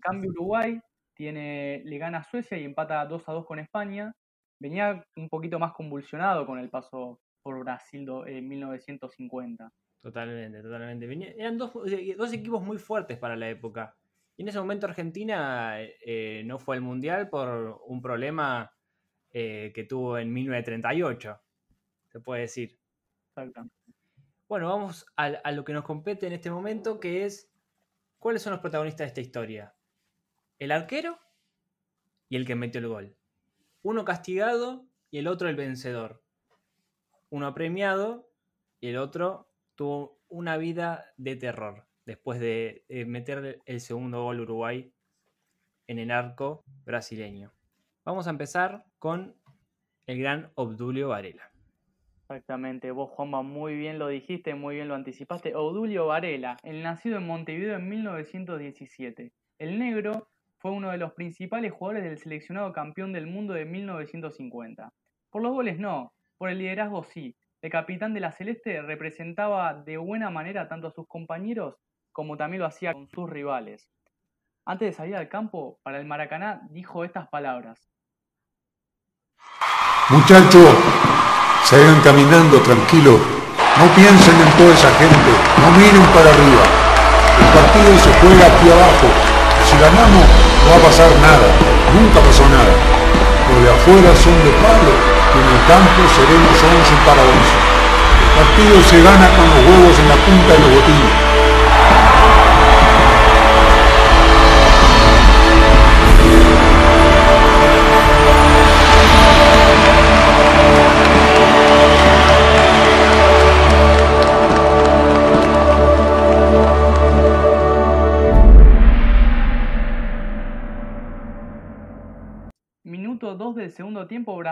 cambio- 0.00 0.30
Uruguay 0.30 0.80
tiene, 1.14 1.82
le 1.84 1.98
gana 1.98 2.18
a 2.18 2.24
Suecia 2.24 2.58
y 2.58 2.64
empata 2.64 3.04
2 3.06 3.28
a 3.28 3.32
2 3.32 3.46
con 3.46 3.58
España. 3.58 4.12
Venía 4.58 5.04
un 5.16 5.28
poquito 5.28 5.58
más 5.58 5.72
convulsionado 5.72 6.46
con 6.46 6.58
el 6.58 6.70
paso 6.70 7.20
por 7.42 7.58
Brasil 7.60 8.06
en 8.26 8.48
1950. 8.48 9.70
Totalmente, 10.02 10.62
totalmente. 10.62 11.06
Venía- 11.06 11.32
eran 11.36 11.58
dos, 11.58 11.72
dos 11.72 12.32
equipos 12.32 12.62
muy 12.62 12.78
fuertes 12.78 13.18
para 13.18 13.36
la 13.36 13.48
época. 13.48 13.96
Y 14.36 14.42
en 14.42 14.48
ese 14.48 14.58
momento 14.58 14.86
Argentina 14.86 15.80
eh, 15.80 16.42
no 16.44 16.58
fue 16.58 16.76
al 16.76 16.82
Mundial 16.82 17.30
por 17.30 17.80
un 17.86 18.02
problema 18.02 18.70
eh, 19.30 19.72
que 19.74 19.84
tuvo 19.84 20.18
en 20.18 20.32
1938, 20.32 21.40
se 22.08 22.20
puede 22.20 22.42
decir. 22.42 22.78
Exactamente. 23.30 23.74
Bueno, 24.46 24.68
vamos 24.68 25.06
a, 25.16 25.24
a 25.24 25.52
lo 25.52 25.64
que 25.64 25.72
nos 25.72 25.84
compete 25.84 26.26
en 26.26 26.34
este 26.34 26.50
momento, 26.50 27.00
que 27.00 27.24
es 27.24 27.50
cuáles 28.18 28.42
son 28.42 28.52
los 28.52 28.60
protagonistas 28.60 29.06
de 29.06 29.08
esta 29.08 29.20
historia. 29.22 29.74
El 30.58 30.70
arquero 30.70 31.18
y 32.28 32.36
el 32.36 32.46
que 32.46 32.54
metió 32.54 32.80
el 32.80 32.88
gol. 32.88 33.16
Uno 33.82 34.04
castigado 34.04 34.86
y 35.10 35.18
el 35.18 35.28
otro 35.28 35.48
el 35.48 35.56
vencedor. 35.56 36.22
Uno 37.30 37.54
premiado 37.54 38.30
y 38.80 38.88
el 38.88 38.98
otro 38.98 39.50
tuvo 39.74 40.20
una 40.28 40.58
vida 40.58 41.12
de 41.16 41.36
terror 41.36 41.85
después 42.06 42.40
de, 42.40 42.84
de 42.88 43.04
meter 43.04 43.60
el 43.66 43.80
segundo 43.80 44.22
gol 44.22 44.40
Uruguay 44.40 44.90
en 45.86 45.98
el 45.98 46.10
arco 46.10 46.64
brasileño. 46.84 47.52
Vamos 48.04 48.26
a 48.26 48.30
empezar 48.30 48.84
con 48.98 49.34
el 50.06 50.18
gran 50.18 50.50
Obdulio 50.54 51.08
Varela. 51.08 51.50
Exactamente, 52.28 52.90
vos 52.90 53.10
Juanma 53.10 53.42
muy 53.42 53.76
bien 53.76 54.00
lo 54.00 54.08
dijiste, 54.08 54.56
muy 54.56 54.76
bien 54.76 54.88
lo 54.88 54.96
anticipaste. 54.96 55.54
Odulio 55.54 56.06
Varela, 56.06 56.56
el 56.64 56.82
nacido 56.82 57.18
en 57.18 57.26
Montevideo 57.26 57.76
en 57.76 57.88
1917. 57.88 59.32
El 59.58 59.78
negro 59.78 60.28
fue 60.58 60.72
uno 60.72 60.90
de 60.90 60.98
los 60.98 61.12
principales 61.12 61.72
jugadores 61.72 62.02
del 62.02 62.18
seleccionado 62.18 62.72
campeón 62.72 63.12
del 63.12 63.28
mundo 63.28 63.54
de 63.54 63.64
1950. 63.64 64.92
Por 65.30 65.42
los 65.42 65.52
goles 65.52 65.78
no, 65.78 66.12
por 66.36 66.50
el 66.50 66.58
liderazgo 66.58 67.04
sí. 67.04 67.36
El 67.62 67.70
capitán 67.70 68.12
de 68.12 68.20
la 68.20 68.32
Celeste 68.32 68.82
representaba 68.82 69.74
de 69.74 69.96
buena 69.96 70.28
manera 70.28 70.68
tanto 70.68 70.88
a 70.88 70.92
sus 70.92 71.06
compañeros 71.06 71.76
como 72.16 72.38
también 72.38 72.64
lo 72.64 72.66
hacía 72.66 72.94
con 72.94 73.06
sus 73.12 73.28
rivales. 73.28 73.90
Antes 74.64 74.88
de 74.88 74.96
salir 74.96 75.16
al 75.16 75.28
campo, 75.28 75.76
para 75.82 76.00
el 76.00 76.08
Maracaná 76.08 76.62
dijo 76.70 77.04
estas 77.04 77.28
palabras. 77.28 77.76
Muchachos, 80.08 80.72
sigan 81.68 82.00
caminando 82.00 82.56
tranquilos. 82.64 83.20
No 83.20 83.84
piensen 83.92 84.32
en 84.32 84.50
toda 84.56 84.72
esa 84.72 84.88
gente. 84.96 85.30
No 85.60 85.68
miren 85.76 86.08
para 86.16 86.32
arriba. 86.32 86.64
El 87.36 87.48
partido 87.52 87.92
se 88.00 88.10
juega 88.16 88.48
aquí 88.48 88.66
abajo. 88.72 89.08
Si 89.68 89.76
ganamos, 89.76 90.24
no 90.24 90.70
va 90.72 90.76
a 90.80 90.84
pasar 90.88 91.12
nada. 91.20 91.48
Nunca 91.92 92.24
pasó 92.24 92.48
nada. 92.48 92.72
Los 93.44 93.60
de 93.60 93.68
afuera 93.76 94.16
son 94.16 94.32
de 94.40 94.56
palo 94.64 94.92
y 94.96 95.36
en 95.36 95.48
el 95.52 95.62
campo 95.68 96.00
seremos 96.16 96.56
11 96.64 96.96
para 97.04 97.20
11. 97.20 97.44
El 98.24 98.30
partido 98.40 98.80
se 98.88 99.04
gana 99.04 99.28
con 99.36 99.44
los 99.52 99.60
huevos 99.68 99.98
en 100.00 100.08
la 100.08 100.16
punta 100.24 100.52
de 100.56 100.60
los 100.64 100.70
botines. 100.80 101.25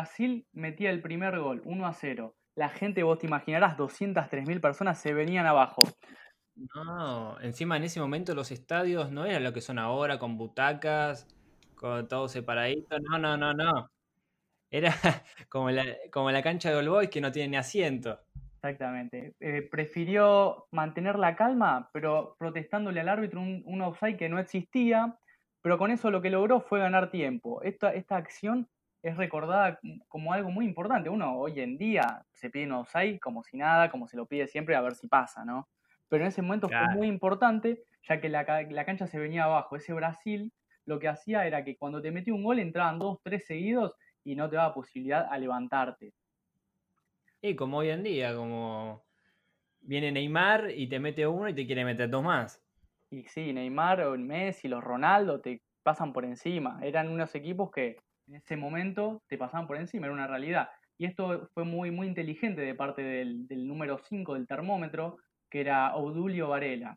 Brasil 0.05 0.47
metía 0.53 0.91
el 0.91 1.01
primer 1.01 1.39
gol, 1.39 1.63
1 1.65 1.87
a 1.87 1.95
0. 1.95 2.37
La 2.57 2.69
gente, 2.69 3.03
vos 3.03 3.19
te 3.19 3.27
imaginarás, 3.27 3.79
203.000 3.79 4.61
personas 4.61 5.01
se 5.01 5.15
venían 5.15 5.47
abajo. 5.47 5.85
No, 6.55 7.41
encima 7.41 7.79
en 7.79 7.85
ese 7.85 8.01
momento 8.01 8.35
los 8.35 8.51
estadios 8.51 9.11
no 9.11 9.25
eran 9.25 9.43
lo 9.43 9.55
que 9.55 9.63
son 9.63 9.79
ahora, 9.79 10.19
con 10.19 10.37
butacas, 10.37 11.27
con 11.75 12.07
todo 12.07 12.29
separadito. 12.29 12.99
No, 12.99 13.19
no, 13.19 13.39
no, 13.39 13.55
no. 13.55 13.89
Era 14.71 14.93
como 15.49 15.71
la, 15.71 15.87
como 16.13 16.31
la 16.31 16.43
cancha 16.43 16.69
de 16.69 16.77
All 16.77 16.91
Boys 16.91 17.09
que 17.09 17.23
no 17.23 17.33
tiene 17.33 17.49
ni 17.49 17.57
asiento. 17.57 18.21
Exactamente. 18.57 19.33
Eh, 19.41 19.63
prefirió 19.63 20.67
mantener 20.71 21.19
la 21.19 21.35
calma, 21.35 21.89
pero 21.95 22.37
protestándole 22.39 23.01
al 23.01 23.09
árbitro 23.09 23.41
un, 23.41 23.63
un 23.65 23.81
offside 23.81 24.19
que 24.19 24.29
no 24.29 24.39
existía, 24.39 25.19
pero 25.63 25.79
con 25.79 25.91
eso 25.91 26.11
lo 26.11 26.21
que 26.21 26.29
logró 26.29 26.61
fue 26.61 26.81
ganar 26.81 27.11
tiempo. 27.11 27.63
Esta, 27.63 27.95
esta 27.95 28.17
acción 28.17 28.69
es 29.05 29.19
recordada 29.19 29.79
como 30.09 30.33
algo 30.33 30.51
muy 30.51 30.65
importante. 30.65 31.11
Uno 31.11 31.37
hoy 31.37 31.61
en 31.61 31.77
día 31.77 32.25
se 32.33 32.49
pide 32.49 32.65
un 32.65 32.73
offside 32.73 33.21
como 33.21 33.43
si 33.43 33.59
nada, 33.59 33.91
como 33.91 34.09
se 34.09 34.17
lo 34.17 34.25
pide 34.25 34.47
siempre 34.47 34.75
a 34.75 34.81
ver 34.81 34.95
si 34.95 35.09
pasa, 35.09 35.45
¿no? 35.45 35.69
Pero 36.09 36.25
en 36.25 36.29
ese 36.29 36.41
momento 36.41 36.69
fue 36.69 36.89
muy 36.95 37.07
importante, 37.07 37.83
ya 38.09 38.19
que 38.19 38.31
la, 38.31 38.45
la 38.71 38.85
cancha 38.87 39.07
se 39.07 39.19
venía 39.19 39.45
abajo. 39.45 39.77
Ese 39.77 39.93
Brasil 39.93 40.51
lo 40.87 40.99
que 40.99 41.09
hacía 41.09 41.47
era 41.47 41.65
que 41.65 41.77
cuando 41.77 42.01
te 42.01 42.11
metía 42.11 42.33
un 42.33 42.43
gol 42.43 42.59
entraban 42.59 42.99
dos, 42.99 43.19
tres 43.23 43.47
seguidos 43.47 43.95
y 44.25 44.37
no 44.37 44.49
te 44.49 44.57
daba 44.57 44.73
posibilidad 44.73 45.27
a 45.31 45.37
levantarte. 45.37 46.15
Y 47.43 47.55
como 47.57 47.79
hoy 47.79 47.91
en 47.91 48.03
día, 48.03 48.35
como 48.35 49.05
viene 49.83 50.13
Neymar 50.13 50.71
y 50.71 50.89
te 50.89 50.99
mete 50.99 51.27
uno 51.27 51.51
y 51.51 51.55
te 51.55 51.67
quiere 51.67 51.85
meter 51.85 52.09
dos 52.09 52.25
más. 52.25 52.63
Y 53.11 53.25
sí, 53.25 53.53
Neymar, 53.53 54.01
o 54.01 54.17
Messi, 54.17 54.67
los 54.67 54.83
Ronaldo 54.83 55.43
te 55.43 55.61
pasan 55.83 56.15
por 56.15 56.25
encima. 56.25 56.79
Eran 56.83 57.11
unos 57.11 57.35
equipos 57.35 57.71
que 57.71 57.99
en 58.27 58.37
ese 58.37 58.57
momento 58.57 59.23
te 59.29 59.39
pasaban 59.39 59.67
por 59.67 59.77
encima, 59.77 60.07
era 60.07 60.15
una 60.15 60.27
realidad. 60.27 60.69
Y 60.99 61.07
esto 61.07 61.49
fue 61.55 61.65
muy, 61.65 61.91
muy 61.91 62.07
inteligente 62.07 62.61
de 62.61 62.75
parte 62.75 63.03
del, 63.03 63.47
número 63.67 63.99
5 63.99 64.35
del 64.35 64.47
termómetro, 64.47 65.19
que 65.51 65.61
era 65.61 65.95
Odulio 65.97 66.49
Varela. 66.49 66.97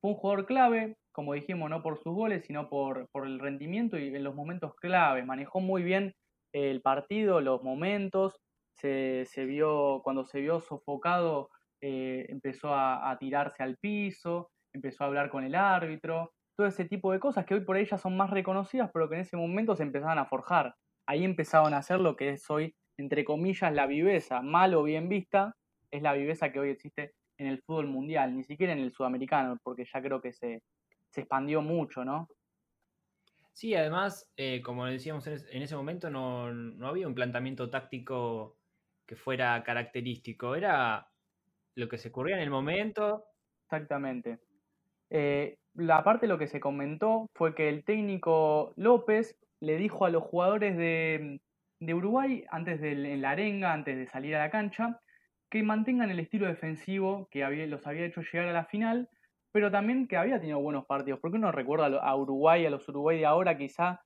Fue 0.00 0.12
un 0.12 0.16
jugador 0.16 0.46
clave, 0.46 0.96
como 1.12 1.34
dijimos, 1.34 1.70
no 1.70 1.82
por 1.82 1.98
sus 1.98 2.14
goles, 2.14 2.44
sino 2.46 2.68
por, 2.68 3.08
por 3.10 3.26
el 3.26 3.38
rendimiento 3.38 3.98
y 3.98 4.14
en 4.14 4.24
los 4.24 4.34
momentos 4.34 4.74
clave. 4.76 5.24
Manejó 5.24 5.60
muy 5.60 5.82
bien 5.82 6.14
el 6.52 6.80
partido, 6.82 7.40
los 7.40 7.62
momentos. 7.62 8.40
Se, 8.76 9.24
se 9.26 9.44
vio, 9.44 10.00
cuando 10.04 10.24
se 10.26 10.40
vio 10.40 10.60
sofocado, 10.60 11.50
eh, 11.80 12.26
empezó 12.28 12.74
a 12.74 13.16
tirarse 13.18 13.62
al 13.62 13.76
piso, 13.76 14.50
empezó 14.74 15.04
a 15.04 15.06
hablar 15.06 15.30
con 15.30 15.44
el 15.44 15.54
árbitro, 15.54 16.33
todo 16.56 16.66
ese 16.66 16.84
tipo 16.84 17.12
de 17.12 17.20
cosas 17.20 17.46
que 17.46 17.54
hoy 17.54 17.60
por 17.64 17.76
ahí 17.76 17.84
ya 17.86 17.98
son 17.98 18.16
más 18.16 18.30
reconocidas, 18.30 18.90
pero 18.92 19.08
que 19.08 19.16
en 19.16 19.20
ese 19.22 19.36
momento 19.36 19.76
se 19.76 19.82
empezaban 19.82 20.18
a 20.18 20.26
forjar. 20.26 20.74
Ahí 21.06 21.24
empezaban 21.24 21.74
a 21.74 21.78
hacer 21.78 22.00
lo 22.00 22.16
que 22.16 22.30
es 22.30 22.48
hoy, 22.50 22.74
entre 22.98 23.24
comillas, 23.24 23.72
la 23.72 23.86
viveza, 23.86 24.40
mal 24.42 24.74
o 24.74 24.82
bien 24.84 25.08
vista, 25.08 25.54
es 25.90 26.02
la 26.02 26.12
viveza 26.14 26.52
que 26.52 26.60
hoy 26.60 26.70
existe 26.70 27.12
en 27.38 27.46
el 27.48 27.60
fútbol 27.66 27.86
mundial, 27.88 28.36
ni 28.36 28.44
siquiera 28.44 28.72
en 28.72 28.78
el 28.80 28.92
sudamericano, 28.92 29.58
porque 29.62 29.84
ya 29.92 30.00
creo 30.02 30.20
que 30.20 30.32
se, 30.32 30.62
se 31.10 31.20
expandió 31.22 31.62
mucho, 31.62 32.04
¿no? 32.04 32.28
Sí, 33.52 33.74
además, 33.74 34.32
eh, 34.36 34.60
como 34.62 34.86
decíamos 34.86 35.26
en, 35.26 35.34
es- 35.34 35.46
en 35.50 35.62
ese 35.62 35.76
momento, 35.76 36.10
no, 36.10 36.52
no 36.52 36.88
había 36.88 37.06
un 37.06 37.14
planteamiento 37.14 37.70
táctico 37.70 38.58
que 39.06 39.16
fuera 39.16 39.62
característico. 39.62 40.54
Era 40.56 41.12
lo 41.76 41.88
que 41.88 41.98
se 41.98 42.08
ocurría 42.08 42.36
en 42.36 42.42
el 42.42 42.50
momento. 42.50 43.24
Exactamente. 43.66 44.40
Eh, 45.10 45.56
la 45.74 46.04
parte 46.04 46.26
de 46.26 46.32
lo 46.32 46.38
que 46.38 46.46
se 46.46 46.60
comentó 46.60 47.28
fue 47.34 47.54
que 47.54 47.68
el 47.68 47.84
técnico 47.84 48.72
López 48.76 49.36
le 49.60 49.76
dijo 49.76 50.04
a 50.04 50.10
los 50.10 50.22
jugadores 50.22 50.76
de, 50.76 51.40
de 51.80 51.94
Uruguay, 51.94 52.44
antes 52.50 52.80
del, 52.80 53.06
en 53.06 53.22
la 53.22 53.30
arenga, 53.30 53.72
antes 53.72 53.96
de 53.96 54.06
salir 54.06 54.36
a 54.36 54.40
la 54.40 54.50
cancha, 54.50 55.00
que 55.50 55.62
mantengan 55.62 56.10
el 56.10 56.20
estilo 56.20 56.46
defensivo 56.46 57.28
que 57.30 57.44
había, 57.44 57.66
los 57.66 57.86
había 57.86 58.06
hecho 58.06 58.22
llegar 58.22 58.48
a 58.48 58.52
la 58.52 58.64
final, 58.64 59.08
pero 59.52 59.70
también 59.70 60.08
que 60.08 60.16
había 60.16 60.40
tenido 60.40 60.60
buenos 60.60 60.86
partidos. 60.86 61.20
Porque 61.20 61.36
uno 61.36 61.52
recuerda 61.52 61.86
a 61.98 62.16
Uruguay, 62.16 62.66
a 62.66 62.70
los 62.70 62.88
Uruguay 62.88 63.18
de 63.18 63.26
ahora 63.26 63.56
quizá, 63.56 64.00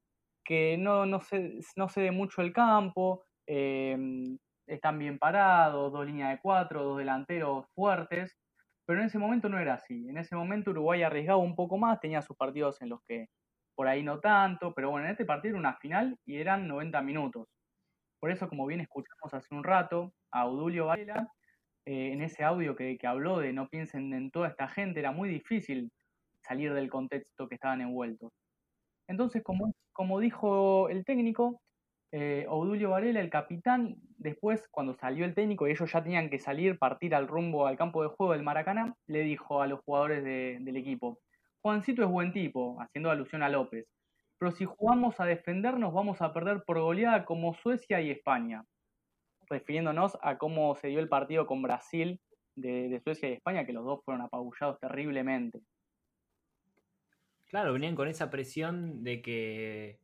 que 0.44 0.76
no, 0.78 1.20
se, 1.20 1.58
no 1.76 1.88
cede 1.88 2.10
mucho 2.10 2.42
el 2.42 2.52
campo, 2.52 3.24
eh, 3.46 3.96
están 4.66 4.98
bien 4.98 5.18
parados, 5.18 5.92
dos 5.92 6.06
líneas 6.06 6.30
de 6.30 6.40
cuatro, 6.40 6.84
dos 6.84 6.98
delanteros 6.98 7.66
fuertes, 7.74 8.36
pero 8.88 9.00
en 9.00 9.06
ese 9.06 9.18
momento 9.18 9.50
no 9.50 9.58
era 9.58 9.74
así. 9.74 10.08
En 10.08 10.16
ese 10.16 10.34
momento 10.34 10.70
Uruguay 10.70 11.02
arriesgaba 11.02 11.36
un 11.36 11.54
poco 11.54 11.76
más, 11.76 12.00
tenía 12.00 12.22
sus 12.22 12.38
partidos 12.38 12.80
en 12.80 12.88
los 12.88 13.02
que 13.06 13.28
por 13.74 13.86
ahí 13.86 14.02
no 14.02 14.18
tanto, 14.18 14.72
pero 14.72 14.90
bueno, 14.90 15.04
en 15.04 15.12
este 15.12 15.26
partido 15.26 15.52
era 15.52 15.60
una 15.60 15.76
final 15.76 16.16
y 16.24 16.38
eran 16.38 16.66
90 16.66 17.02
minutos. 17.02 17.48
Por 18.18 18.30
eso, 18.30 18.48
como 18.48 18.64
bien 18.64 18.80
escuchamos 18.80 19.34
hace 19.34 19.54
un 19.54 19.62
rato 19.62 20.14
a 20.32 20.48
Udulio 20.48 20.86
Varela, 20.86 21.28
eh, 21.84 22.12
en 22.14 22.22
ese 22.22 22.44
audio 22.44 22.74
que, 22.74 22.96
que 22.96 23.06
habló 23.06 23.40
de 23.40 23.52
no 23.52 23.68
piensen 23.68 24.14
en 24.14 24.30
toda 24.30 24.48
esta 24.48 24.68
gente, 24.68 25.00
era 25.00 25.12
muy 25.12 25.28
difícil 25.28 25.92
salir 26.42 26.72
del 26.72 26.88
contexto 26.88 27.46
que 27.46 27.56
estaban 27.56 27.82
envueltos. 27.82 28.32
Entonces, 29.06 29.42
como, 29.42 29.74
como 29.92 30.18
dijo 30.18 30.88
el 30.88 31.04
técnico, 31.04 31.60
eh, 32.10 32.46
Varela, 32.48 33.20
el 33.20 33.30
capitán, 33.30 33.96
después, 34.16 34.66
cuando 34.70 34.94
salió 34.94 35.24
el 35.24 35.34
técnico 35.34 35.66
y 35.66 35.72
ellos 35.72 35.90
ya 35.92 36.02
tenían 36.02 36.30
que 36.30 36.38
salir, 36.38 36.78
partir 36.78 37.14
al 37.14 37.28
rumbo 37.28 37.66
al 37.66 37.76
campo 37.76 38.02
de 38.02 38.08
juego 38.08 38.32
del 38.32 38.42
Maracaná, 38.42 38.94
le 39.06 39.22
dijo 39.22 39.60
a 39.62 39.66
los 39.66 39.80
jugadores 39.80 40.24
de- 40.24 40.58
del 40.60 40.76
equipo, 40.76 41.18
Juancito 41.60 42.02
es 42.02 42.08
buen 42.08 42.32
tipo, 42.32 42.80
haciendo 42.80 43.10
alusión 43.10 43.42
a 43.42 43.48
López, 43.48 43.86
pero 44.38 44.52
si 44.52 44.64
jugamos 44.64 45.18
a 45.20 45.24
defendernos 45.24 45.92
vamos 45.92 46.22
a 46.22 46.32
perder 46.32 46.62
por 46.64 46.78
goleada 46.80 47.24
como 47.24 47.54
Suecia 47.54 48.00
y 48.00 48.10
España, 48.10 48.64
refiriéndonos 49.50 50.16
a 50.22 50.38
cómo 50.38 50.74
se 50.76 50.88
dio 50.88 51.00
el 51.00 51.08
partido 51.08 51.46
con 51.46 51.62
Brasil 51.62 52.20
de, 52.54 52.88
de 52.88 53.00
Suecia 53.00 53.28
y 53.28 53.32
España, 53.32 53.64
que 53.66 53.72
los 53.72 53.84
dos 53.84 54.00
fueron 54.04 54.22
apabullados 54.22 54.78
terriblemente. 54.78 55.60
Claro, 57.46 57.72
venían 57.72 57.94
con 57.96 58.08
esa 58.08 58.30
presión 58.30 59.02
de 59.02 59.22
que, 59.22 59.98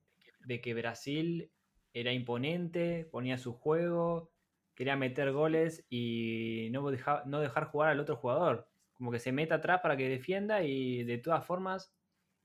de 0.46 0.60
que 0.60 0.74
Brasil 0.74 1.50
era 1.94 2.12
imponente, 2.12 3.08
ponía 3.10 3.38
su 3.38 3.54
juego, 3.54 4.30
quería 4.74 4.96
meter 4.96 5.32
goles 5.32 5.86
y 5.88 6.68
no, 6.72 6.90
no 7.26 7.40
dejar 7.40 7.64
jugar 7.66 7.90
al 7.90 8.00
otro 8.00 8.16
jugador. 8.16 8.68
Como 8.92 9.10
que 9.12 9.20
se 9.20 9.32
meta 9.32 9.56
atrás 9.56 9.80
para 9.80 9.96
que 9.96 10.08
defienda 10.08 10.62
y 10.62 11.04
de 11.04 11.18
todas 11.18 11.46
formas 11.46 11.94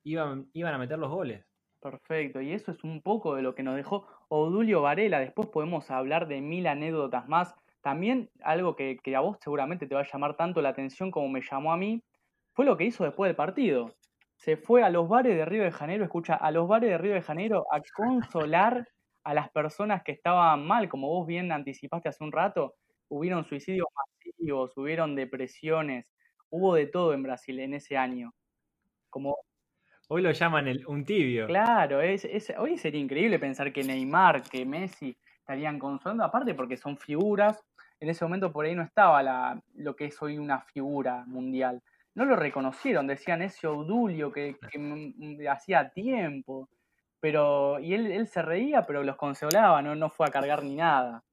iban, 0.04 0.50
iban 0.54 0.74
a 0.74 0.78
meter 0.78 1.00
los 1.00 1.10
goles. 1.10 1.46
Perfecto, 1.82 2.42
y 2.42 2.52
eso 2.52 2.72
es 2.72 2.84
un 2.84 3.02
poco 3.02 3.36
de 3.36 3.42
lo 3.42 3.56
que 3.56 3.64
nos 3.64 3.76
dejó 3.76 4.06
Odulio 4.28 4.82
Varela. 4.82 5.20
Después 5.20 5.48
podemos 5.50 5.90
hablar 5.90 6.28
de 6.28 6.42
mil 6.42 6.68
anécdotas 6.68 7.28
más. 7.28 7.56
También 7.82 8.30
algo 8.44 8.76
que, 8.76 8.98
que 9.02 9.16
a 9.16 9.22
vos 9.22 9.38
seguramente 9.42 9.88
te 9.88 9.96
va 9.96 10.02
a 10.02 10.12
llamar 10.12 10.36
tanto 10.36 10.62
la 10.62 10.70
atención 10.70 11.10
como 11.10 11.30
me 11.30 11.42
llamó 11.42 11.72
a 11.72 11.78
mí, 11.78 12.04
fue 12.54 12.66
lo 12.66 12.78
que 12.78 12.84
hizo 12.84 13.06
después 13.06 13.30
del 13.30 13.36
partido. 13.36 13.96
Se 14.36 14.58
fue 14.58 14.84
a 14.84 14.90
los 14.90 15.08
bares 15.08 15.36
de 15.38 15.46
Río 15.46 15.64
de 15.64 15.72
Janeiro, 15.72 16.04
escucha, 16.04 16.36
a 16.36 16.52
los 16.52 16.68
bares 16.68 16.90
de 16.90 16.98
Río 16.98 17.14
de 17.14 17.22
Janeiro 17.22 17.66
a 17.72 17.82
consolar 17.96 18.86
a 19.24 19.34
las 19.34 19.50
personas 19.52 20.04
que 20.04 20.12
estaban 20.14 20.66
mal, 20.66 20.90
como 20.90 21.08
vos 21.10 21.28
bien 21.28 21.52
anticipaste 21.52 22.10
hace 22.10 22.24
un 22.24 22.32
rato. 22.32 22.76
Hubieron 23.10 23.46
suicidios 23.46 23.88
masivos, 23.96 24.78
hubieron 24.78 25.16
depresiones, 25.16 26.06
hubo 26.50 26.76
de 26.76 26.88
todo 26.88 27.14
en 27.14 27.24
Brasil 27.24 27.60
en 27.60 27.74
ese 27.74 27.98
año. 27.98 28.34
Como 29.10 29.38
Hoy 30.08 30.22
lo 30.24 30.32
llaman 30.32 30.68
el, 30.68 30.86
un 30.88 31.06
tibio. 31.06 31.46
Claro, 31.48 32.02
es, 32.02 32.26
es- 32.26 32.54
hoy 32.58 32.78
sería 32.78 33.00
increíble 33.00 33.38
pensar 33.40 33.72
que 33.72 33.84
Neymar, 33.84 34.42
que 34.44 34.66
Messi 34.66 35.16
estarían 35.40 35.78
consolando, 35.80 36.24
aparte 36.24 36.56
porque 36.56 36.78
son 36.78 36.98
figuras, 36.98 37.64
en 38.00 38.10
ese 38.10 38.26
momento 38.26 38.52
por 38.52 38.66
ahí 38.66 38.74
no 38.76 38.84
estaba 38.84 39.22
la, 39.22 39.62
lo 39.76 39.96
que 39.96 40.06
es 40.06 40.22
hoy 40.22 40.38
una 40.38 40.62
figura 40.62 41.26
mundial. 41.28 41.82
No 42.16 42.26
lo 42.26 42.36
reconocieron, 42.36 43.06
decían 43.08 43.42
ese 43.44 43.68
Odulio 43.68 44.32
que, 44.32 44.56
que 44.72 45.48
hacía 45.50 45.90
tiempo, 45.92 46.70
pero, 47.20 47.80
y 47.80 47.94
él, 47.94 48.12
él 48.12 48.28
se 48.28 48.42
reía, 48.42 48.84
pero 48.86 49.04
los 49.04 49.16
consolaba, 49.18 49.82
no, 49.82 49.96
no 49.96 50.10
fue 50.10 50.28
a 50.28 50.32
cargar 50.32 50.64
ni 50.64 50.76
nada. 50.76 51.24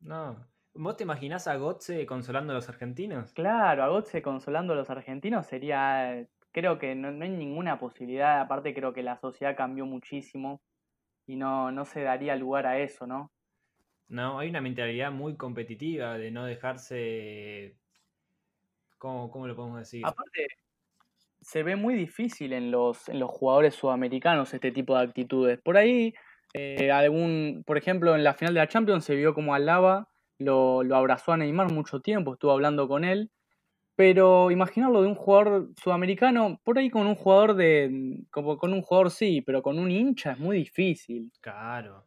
No. 0.00 0.46
¿Vos 0.74 0.96
te 0.96 1.04
imaginás 1.04 1.46
a 1.48 1.56
Gotze 1.56 2.06
consolando 2.06 2.52
a 2.52 2.56
los 2.56 2.68
argentinos? 2.68 3.32
Claro, 3.34 3.82
a 3.82 3.88
Gotze 3.88 4.22
consolando 4.22 4.72
a 4.72 4.76
los 4.76 4.88
argentinos 4.88 5.46
sería, 5.46 6.26
creo 6.52 6.78
que 6.78 6.94
no, 6.94 7.10
no 7.10 7.24
hay 7.24 7.30
ninguna 7.30 7.78
posibilidad, 7.78 8.40
aparte 8.40 8.74
creo 8.74 8.92
que 8.92 9.02
la 9.02 9.18
sociedad 9.18 9.56
cambió 9.56 9.84
muchísimo 9.86 10.62
y 11.26 11.36
no, 11.36 11.70
no 11.72 11.84
se 11.84 12.02
daría 12.02 12.36
lugar 12.36 12.66
a 12.66 12.78
eso, 12.78 13.06
¿no? 13.06 13.32
No, 14.08 14.40
hay 14.40 14.50
una 14.50 14.60
mentalidad 14.60 15.12
muy 15.12 15.36
competitiva 15.36 16.18
de 16.18 16.30
no 16.32 16.44
dejarse. 16.44 17.76
¿Cómo, 18.98 19.30
cómo 19.30 19.46
lo 19.46 19.54
podemos 19.54 19.78
decir? 19.78 20.04
Aparte, 20.04 20.48
se 21.40 21.62
ve 21.62 21.76
muy 21.76 21.94
difícil 21.94 22.52
en 22.52 22.70
los, 22.70 23.08
en 23.08 23.18
los 23.20 23.30
jugadores 23.30 23.74
sudamericanos 23.74 24.52
este 24.54 24.72
tipo 24.72 24.96
de 24.96 25.04
actitudes. 25.04 25.58
Por 25.62 25.76
ahí, 25.76 26.14
eh, 26.54 26.90
algún, 26.90 27.62
por 27.66 27.78
ejemplo, 27.78 28.14
en 28.14 28.24
la 28.24 28.34
final 28.34 28.54
de 28.54 28.60
la 28.60 28.68
Champions 28.68 29.04
se 29.04 29.14
vio 29.14 29.34
como 29.34 29.54
Alaba 29.54 30.08
lo, 30.38 30.82
lo 30.82 30.96
abrazó 30.96 31.32
a 31.32 31.36
Neymar 31.36 31.72
mucho 31.72 32.00
tiempo, 32.00 32.32
estuvo 32.32 32.52
hablando 32.52 32.88
con 32.88 33.04
él. 33.04 33.30
Pero 33.96 34.50
imaginarlo 34.50 35.02
de 35.02 35.08
un 35.08 35.14
jugador 35.14 35.68
sudamericano, 35.76 36.58
por 36.64 36.78
ahí 36.78 36.88
con 36.88 37.06
un 37.06 37.14
jugador 37.14 37.54
de. 37.54 38.24
como 38.30 38.56
con 38.56 38.72
un 38.72 38.80
jugador 38.80 39.10
sí, 39.10 39.42
pero 39.42 39.62
con 39.62 39.78
un 39.78 39.90
hincha 39.90 40.32
es 40.32 40.38
muy 40.38 40.56
difícil. 40.56 41.30
Claro. 41.42 42.06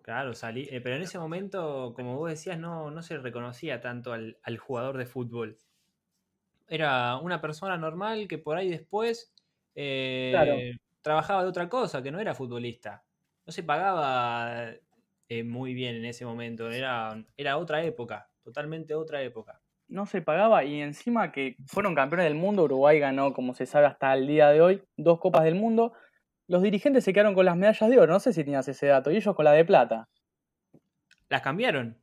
Claro, 0.00 0.34
salí, 0.34 0.66
eh, 0.70 0.80
pero 0.80 0.96
en 0.96 1.02
ese 1.02 1.18
momento, 1.18 1.92
como 1.94 2.16
vos 2.16 2.30
decías, 2.30 2.58
no, 2.58 2.90
no 2.90 3.02
se 3.02 3.18
reconocía 3.18 3.82
tanto 3.82 4.14
al, 4.14 4.38
al 4.42 4.56
jugador 4.56 4.96
de 4.96 5.04
fútbol. 5.04 5.58
Era 6.72 7.16
una 7.18 7.40
persona 7.40 7.76
normal 7.78 8.28
que 8.28 8.38
por 8.38 8.56
ahí 8.56 8.68
después 8.70 9.34
eh, 9.74 10.30
Claro. 10.30 10.64
trabajaba 11.02 11.42
de 11.42 11.48
otra 11.50 11.68
cosa, 11.68 12.02
que 12.02 12.10
no 12.12 12.20
era 12.20 12.34
futbolista. 12.34 13.04
No 13.46 13.52
se 13.52 13.62
pagaba 13.64 14.70
eh, 15.28 15.44
muy 15.44 15.74
bien 15.74 15.96
en 15.96 16.04
ese 16.06 16.24
momento, 16.24 16.70
era, 16.70 17.24
era 17.36 17.58
otra 17.58 17.84
época, 17.84 18.30
totalmente 18.42 18.94
otra 18.94 19.22
época. 19.22 19.60
no 19.88 20.06
se 20.06 20.22
pagaba 20.22 20.64
y 20.64 20.80
encima 20.80 21.32
que 21.32 21.56
fueron 21.66 21.94
campeones 21.94 22.24
del 22.24 22.34
mundo, 22.34 22.64
Uruguay 22.64 22.98
ganó, 22.98 23.32
como 23.34 23.54
se 23.54 23.66
sabe 23.66 23.86
hasta 23.86 24.12
el 24.14 24.26
día 24.26 24.48
de 24.50 24.60
hoy, 24.60 24.82
dos 24.96 25.20
copas 25.20 25.44
del 25.44 25.54
mundo. 25.54 25.92
Los 26.48 26.62
dirigentes 26.62 27.04
se 27.04 27.12
quedaron 27.12 27.34
con 27.34 27.46
las 27.46 27.56
medallas 27.56 27.90
de 27.90 27.98
oro, 27.98 28.12
no 28.12 28.20
sé 28.20 28.32
si 28.32 28.44
tenías 28.44 28.66
ese 28.68 28.86
dato, 28.86 29.10
y 29.10 29.16
ellos 29.16 29.34
con 29.36 29.44
la 29.44 29.52
de 29.52 29.64
plata. 29.64 30.08
Las 31.28 31.42
cambiaron. 31.42 32.00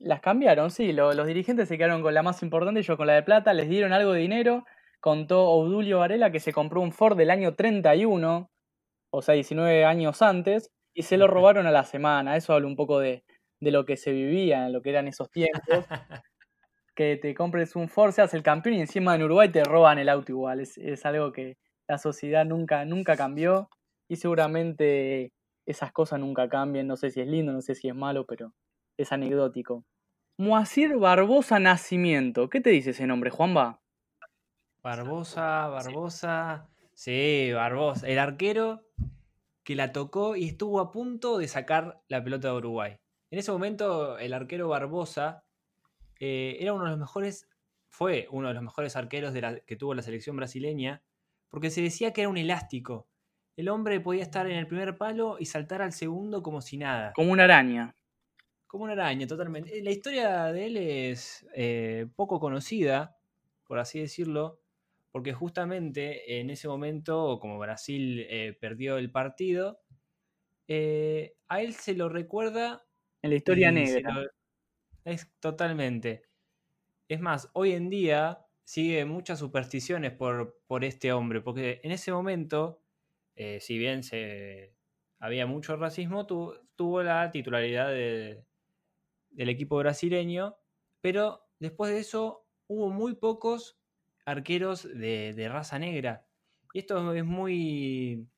Las 0.00 0.20
cambiaron, 0.20 0.70
sí, 0.70 0.92
lo- 0.92 1.12
los 1.12 1.26
dirigentes 1.26 1.68
se 1.68 1.76
quedaron 1.76 2.00
con 2.02 2.14
la 2.14 2.22
más 2.22 2.42
importante, 2.42 2.80
ellos 2.80 2.96
con 2.96 3.06
la 3.06 3.14
de 3.14 3.22
plata, 3.22 3.52
les 3.52 3.68
dieron 3.68 3.92
algo 3.92 4.12
de 4.12 4.20
dinero. 4.20 4.64
Contó 5.00 5.44
Obdulio 5.50 5.98
Varela 5.98 6.30
que 6.32 6.40
se 6.40 6.52
compró 6.52 6.80
un 6.80 6.92
Ford 6.92 7.16
del 7.16 7.30
año 7.30 7.54
31, 7.54 8.50
o 9.12 9.22
sea, 9.22 9.34
19 9.34 9.84
años 9.84 10.22
antes, 10.22 10.70
y 10.94 11.02
se 11.02 11.16
lo 11.18 11.26
robaron 11.28 11.66
a 11.66 11.70
la 11.72 11.84
semana. 11.84 12.36
Eso 12.36 12.54
habla 12.54 12.66
un 12.68 12.76
poco 12.76 12.98
de, 13.00 13.24
de 13.60 13.70
lo 13.72 13.84
que 13.86 13.96
se 13.96 14.12
vivía, 14.12 14.66
en 14.66 14.72
lo 14.72 14.82
que 14.82 14.90
eran 14.90 15.08
esos 15.08 15.30
tiempos. 15.30 15.60
que 16.94 17.16
te 17.16 17.34
compres 17.34 17.76
un 17.76 17.88
Ford, 17.88 18.12
seas 18.12 18.34
el 18.34 18.42
campeón 18.42 18.76
y 18.76 18.80
encima 18.80 19.14
en 19.14 19.22
Uruguay 19.22 19.50
te 19.50 19.64
roban 19.64 19.98
el 19.98 20.08
auto 20.08 20.32
igual. 20.32 20.60
Es, 20.60 20.78
es 20.78 21.06
algo 21.06 21.32
que 21.32 21.56
la 21.88 21.98
sociedad 21.98 22.44
nunca, 22.44 22.84
nunca 22.84 23.16
cambió 23.16 23.68
y 24.08 24.16
seguramente 24.16 25.32
esas 25.66 25.92
cosas 25.92 26.20
nunca 26.20 26.48
cambien. 26.48 26.86
No 26.86 26.96
sé 26.96 27.10
si 27.10 27.20
es 27.20 27.26
lindo, 27.28 27.52
no 27.52 27.62
sé 27.62 27.74
si 27.74 27.88
es 27.88 27.94
malo, 27.94 28.26
pero 28.26 28.52
es 29.02 29.12
anecdótico. 29.12 29.84
Moacir 30.38 30.96
Barbosa 30.96 31.58
Nacimiento. 31.58 32.48
¿Qué 32.48 32.60
te 32.60 32.70
dice 32.70 32.90
ese 32.90 33.06
nombre, 33.06 33.30
Juanba? 33.30 33.80
Barbosa, 34.82 35.68
Barbosa. 35.68 36.68
Sí, 36.94 37.50
Barbosa. 37.52 38.08
El 38.08 38.18
arquero 38.18 38.86
que 39.62 39.74
la 39.74 39.92
tocó 39.92 40.36
y 40.36 40.44
estuvo 40.46 40.80
a 40.80 40.90
punto 40.90 41.38
de 41.38 41.48
sacar 41.48 42.00
la 42.08 42.24
pelota 42.24 42.48
de 42.48 42.54
Uruguay. 42.54 42.96
En 43.30 43.38
ese 43.38 43.52
momento, 43.52 44.18
el 44.18 44.32
arquero 44.32 44.68
Barbosa 44.68 45.44
eh, 46.18 46.56
era 46.60 46.72
uno 46.72 46.84
de 46.84 46.90
los 46.90 46.98
mejores, 46.98 47.48
fue 47.88 48.26
uno 48.30 48.48
de 48.48 48.54
los 48.54 48.62
mejores 48.62 48.96
arqueros 48.96 49.32
de 49.32 49.40
la- 49.40 49.60
que 49.60 49.76
tuvo 49.76 49.94
la 49.94 50.02
selección 50.02 50.36
brasileña, 50.36 51.02
porque 51.48 51.70
se 51.70 51.82
decía 51.82 52.12
que 52.12 52.22
era 52.22 52.30
un 52.30 52.36
elástico. 52.36 53.08
El 53.56 53.68
hombre 53.68 54.00
podía 54.00 54.22
estar 54.22 54.46
en 54.46 54.56
el 54.56 54.66
primer 54.66 54.96
palo 54.96 55.36
y 55.38 55.46
saltar 55.46 55.82
al 55.82 55.92
segundo 55.92 56.42
como 56.42 56.60
si 56.62 56.76
nada. 56.78 57.12
Como 57.14 57.32
una 57.32 57.44
araña. 57.44 57.94
Como 58.70 58.84
una 58.84 58.92
araña, 58.92 59.26
totalmente. 59.26 59.76
Eh, 59.78 59.82
La 59.82 59.90
historia 59.90 60.44
de 60.52 60.66
él 60.66 60.76
es 60.76 61.44
eh, 61.54 62.06
poco 62.14 62.38
conocida, 62.38 63.18
por 63.66 63.80
así 63.80 63.98
decirlo, 63.98 64.60
porque 65.10 65.32
justamente 65.32 66.38
en 66.40 66.50
ese 66.50 66.68
momento, 66.68 67.40
como 67.40 67.58
Brasil 67.58 68.24
eh, 68.30 68.56
perdió 68.60 68.96
el 68.98 69.10
partido, 69.10 69.80
eh, 70.68 71.36
a 71.48 71.62
él 71.62 71.74
se 71.74 71.94
lo 71.94 72.08
recuerda. 72.08 72.86
En 73.22 73.30
la 73.30 73.36
historia 73.36 73.72
negra. 73.72 74.10
lo- 74.14 74.30
es 75.04 75.32
totalmente. 75.40 76.24
Es 77.08 77.20
más, 77.20 77.50
hoy 77.54 77.72
en 77.72 77.90
día 77.90 78.46
sigue 78.64 79.04
muchas 79.04 79.38
supersticiones 79.40 80.12
por, 80.12 80.60
por 80.66 80.84
este 80.84 81.12
hombre, 81.12 81.40
porque 81.42 81.80
en 81.84 81.92
ese 81.92 82.12
momento, 82.12 82.82
si 83.60 83.78
bien 83.78 84.02
se, 84.04 84.76
había 85.20 85.46
mucho 85.46 85.76
racismo, 85.76 86.26
tu- 86.26 86.54
tuvo 86.76 87.02
la 87.02 87.30
titularidad 87.32 87.88
de- 87.90 88.44
del 89.30 89.48
equipo 89.48 89.76
brasileño, 89.76 90.56
pero 91.00 91.48
después 91.58 91.92
de 91.92 92.00
eso 92.00 92.46
hubo 92.66 92.90
muy 92.90 93.14
pocos 93.14 93.78
arqueros 94.24 94.82
de, 94.84 95.48
raza 95.50 95.78
negra. 95.78 96.26
Y 96.72 96.80
esto 96.80 97.12
es 97.14 97.24
muy, 97.24 98.28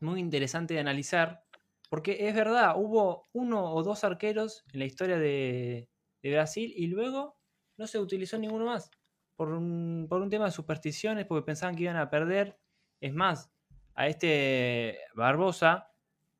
muy 0.00 0.20
interesante 0.20 0.74
de 0.74 0.80
analizar, 0.80 1.44
porque 1.90 2.28
es 2.28 2.34
verdad, 2.34 2.74
hubo 2.76 3.28
uno 3.32 3.72
o 3.72 3.82
dos 3.82 4.04
arqueros 4.04 4.64
en 4.72 4.80
la 4.80 4.86
historia 4.86 5.18
de, 5.18 5.88
de 6.22 6.32
Brasil 6.32 6.72
y 6.76 6.86
luego 6.86 7.38
no 7.76 7.86
se 7.86 7.98
utilizó 7.98 8.38
ninguno 8.38 8.66
más. 8.66 8.90
Por 9.36 9.50
un, 9.50 10.06
por 10.08 10.20
un 10.20 10.30
tema 10.30 10.46
de 10.46 10.50
supersticiones, 10.50 11.24
porque 11.24 11.46
pensaban 11.46 11.76
que 11.76 11.84
iban 11.84 11.96
a 11.96 12.10
perder. 12.10 12.58
Es 13.00 13.14
más, 13.14 13.50
a 13.94 14.08
este 14.08 14.98
Barbosa 15.14 15.92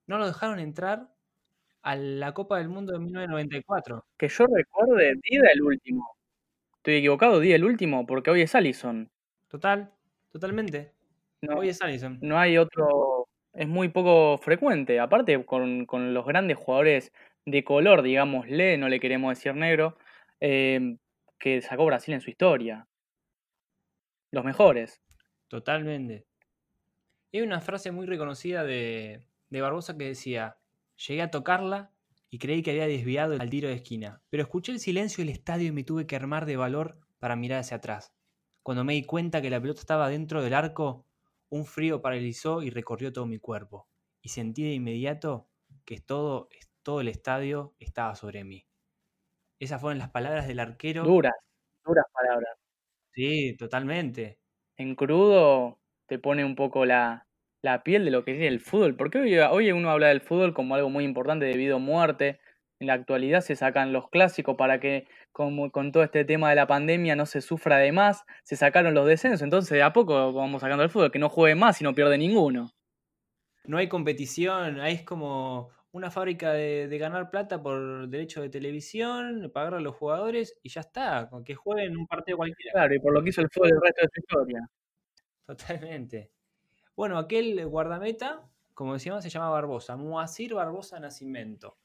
no 0.06 0.18
lo 0.18 0.26
dejaron 0.26 0.58
entrar 0.58 1.14
a 1.82 1.96
la 1.96 2.32
Copa 2.34 2.58
del 2.58 2.68
Mundo 2.68 2.92
de 2.92 2.98
1994. 3.00 4.04
Que 4.18 4.28
yo 4.28 4.46
recuerde, 4.46 5.14
Dida 5.22 5.48
el 5.52 5.62
último. 5.62 6.16
Estoy 6.76 6.96
equivocado, 6.96 7.40
Dida 7.40 7.56
el 7.56 7.64
último, 7.64 8.06
porque 8.06 8.30
hoy 8.30 8.42
es 8.42 8.54
Allison. 8.54 9.10
Total, 9.48 9.92
totalmente. 10.30 10.92
No, 11.42 11.58
Hoy 11.58 11.68
es 11.70 11.80
Allison. 11.82 12.18
no 12.20 12.38
hay 12.38 12.58
otro. 12.58 13.28
Es 13.52 13.66
muy 13.68 13.88
poco 13.88 14.38
frecuente. 14.38 15.00
Aparte, 15.00 15.44
con, 15.44 15.86
con 15.86 16.12
los 16.14 16.26
grandes 16.26 16.56
jugadores 16.58 17.12
de 17.46 17.64
color, 17.64 18.02
digámosle, 18.02 18.76
no 18.76 18.88
le 18.88 19.00
queremos 19.00 19.30
decir 19.30 19.54
negro, 19.54 19.96
eh, 20.40 20.96
que 21.38 21.60
sacó 21.62 21.86
Brasil 21.86 22.14
en 22.14 22.20
su 22.20 22.30
historia. 22.30 22.86
Los 24.30 24.44
mejores. 24.44 25.00
Totalmente. 25.48 26.26
Hay 27.32 27.40
una 27.40 27.60
frase 27.60 27.90
muy 27.90 28.06
reconocida 28.06 28.64
de, 28.64 29.22
de 29.48 29.60
Barbosa 29.60 29.96
que 29.96 30.04
decía, 30.04 30.57
llegué 31.06 31.22
a 31.22 31.30
tocarla 31.30 31.92
y 32.30 32.38
creí 32.38 32.62
que 32.62 32.72
había 32.72 32.86
desviado 32.86 33.36
al 33.40 33.50
tiro 33.50 33.68
de 33.68 33.74
esquina, 33.74 34.22
pero 34.28 34.42
escuché 34.42 34.72
el 34.72 34.80
silencio 34.80 35.22
del 35.22 35.32
estadio 35.32 35.68
y 35.68 35.72
me 35.72 35.84
tuve 35.84 36.06
que 36.06 36.16
armar 36.16 36.44
de 36.44 36.56
valor 36.56 36.98
para 37.18 37.36
mirar 37.36 37.60
hacia 37.60 37.78
atrás. 37.78 38.14
Cuando 38.62 38.84
me 38.84 38.92
di 38.92 39.04
cuenta 39.04 39.40
que 39.40 39.50
la 39.50 39.60
pelota 39.60 39.80
estaba 39.80 40.08
dentro 40.08 40.42
del 40.42 40.54
arco, 40.54 41.06
un 41.48 41.64
frío 41.64 42.02
paralizó 42.02 42.62
y 42.62 42.70
recorrió 42.70 43.12
todo 43.12 43.24
mi 43.26 43.38
cuerpo, 43.38 43.88
y 44.20 44.28
sentí 44.28 44.62
de 44.64 44.74
inmediato 44.74 45.48
que 45.86 46.00
todo, 46.00 46.48
todo 46.82 47.00
el 47.00 47.08
estadio 47.08 47.74
estaba 47.78 48.14
sobre 48.14 48.44
mí. 48.44 48.66
Esas 49.58 49.80
fueron 49.80 49.98
las 49.98 50.10
palabras 50.10 50.46
del 50.46 50.60
arquero. 50.60 51.04
Duras, 51.04 51.34
duras 51.84 52.04
palabras. 52.12 52.56
Sí, 53.12 53.56
totalmente. 53.56 54.38
En 54.76 54.94
crudo 54.94 55.80
te 56.06 56.18
pone 56.18 56.44
un 56.44 56.54
poco 56.54 56.84
la, 56.84 57.27
la 57.62 57.82
piel 57.82 58.04
de 58.04 58.10
lo 58.10 58.24
que 58.24 58.32
es 58.36 58.42
el 58.42 58.60
fútbol. 58.60 58.96
Porque 58.96 59.18
hoy, 59.18 59.38
hoy 59.38 59.72
uno 59.72 59.90
habla 59.90 60.08
del 60.08 60.20
fútbol 60.20 60.54
como 60.54 60.74
algo 60.74 60.90
muy 60.90 61.04
importante 61.04 61.46
debido 61.46 61.76
a 61.76 61.78
muerte. 61.78 62.40
En 62.80 62.86
la 62.88 62.94
actualidad 62.94 63.40
se 63.40 63.56
sacan 63.56 63.92
los 63.92 64.08
clásicos 64.08 64.56
para 64.56 64.80
que, 64.80 65.06
como 65.32 65.70
con 65.72 65.90
todo 65.92 66.04
este 66.04 66.24
tema 66.24 66.50
de 66.50 66.56
la 66.56 66.66
pandemia, 66.66 67.16
no 67.16 67.26
se 67.26 67.40
sufra 67.40 67.78
de 67.78 67.92
más. 67.92 68.24
Se 68.44 68.56
sacaron 68.56 68.94
los 68.94 69.06
descensos. 69.06 69.42
Entonces, 69.42 69.70
de 69.70 69.82
a 69.82 69.92
poco 69.92 70.32
vamos 70.32 70.60
sacando 70.62 70.84
el 70.84 70.90
fútbol, 70.90 71.10
que 71.10 71.18
no 71.18 71.28
juegue 71.28 71.54
más 71.56 71.80
y 71.80 71.84
no 71.84 71.94
pierde 71.94 72.18
ninguno. 72.18 72.72
no 73.64 73.78
hay 73.78 73.88
competición, 73.88 74.80
ahí 74.80 74.94
es 74.94 75.02
como 75.04 75.70
una 75.92 76.10
fábrica 76.10 76.52
de, 76.52 76.88
de 76.88 76.98
ganar 76.98 77.30
plata 77.30 77.62
por 77.62 78.08
derecho 78.08 78.42
de 78.42 78.50
televisión, 78.50 79.50
pagar 79.52 79.74
a 79.74 79.80
los 79.80 79.96
jugadores 79.96 80.58
y 80.62 80.70
ya 80.70 80.80
está, 80.82 81.28
con 81.30 81.44
que 81.44 81.54
jueguen 81.54 81.96
un 81.96 82.06
partido 82.06 82.38
cualquiera. 82.38 82.72
Claro, 82.72 82.94
y 82.94 83.00
por 83.00 83.12
lo 83.14 83.22
que 83.22 83.30
hizo 83.30 83.40
el 83.42 83.48
fútbol 83.50 83.70
el 83.70 83.80
resto 83.82 84.02
de 84.02 84.08
su 84.14 84.20
historia. 84.20 84.60
Totalmente. 85.46 86.30
Bueno, 86.98 87.16
aquel 87.16 87.64
guardameta, 87.64 88.42
como 88.74 88.94
decíamos, 88.94 89.22
se 89.22 89.30
llama 89.30 89.50
Barbosa, 89.50 89.94
Moacir 89.94 90.54
Barbosa 90.54 90.98
Nacimiento. 90.98 91.76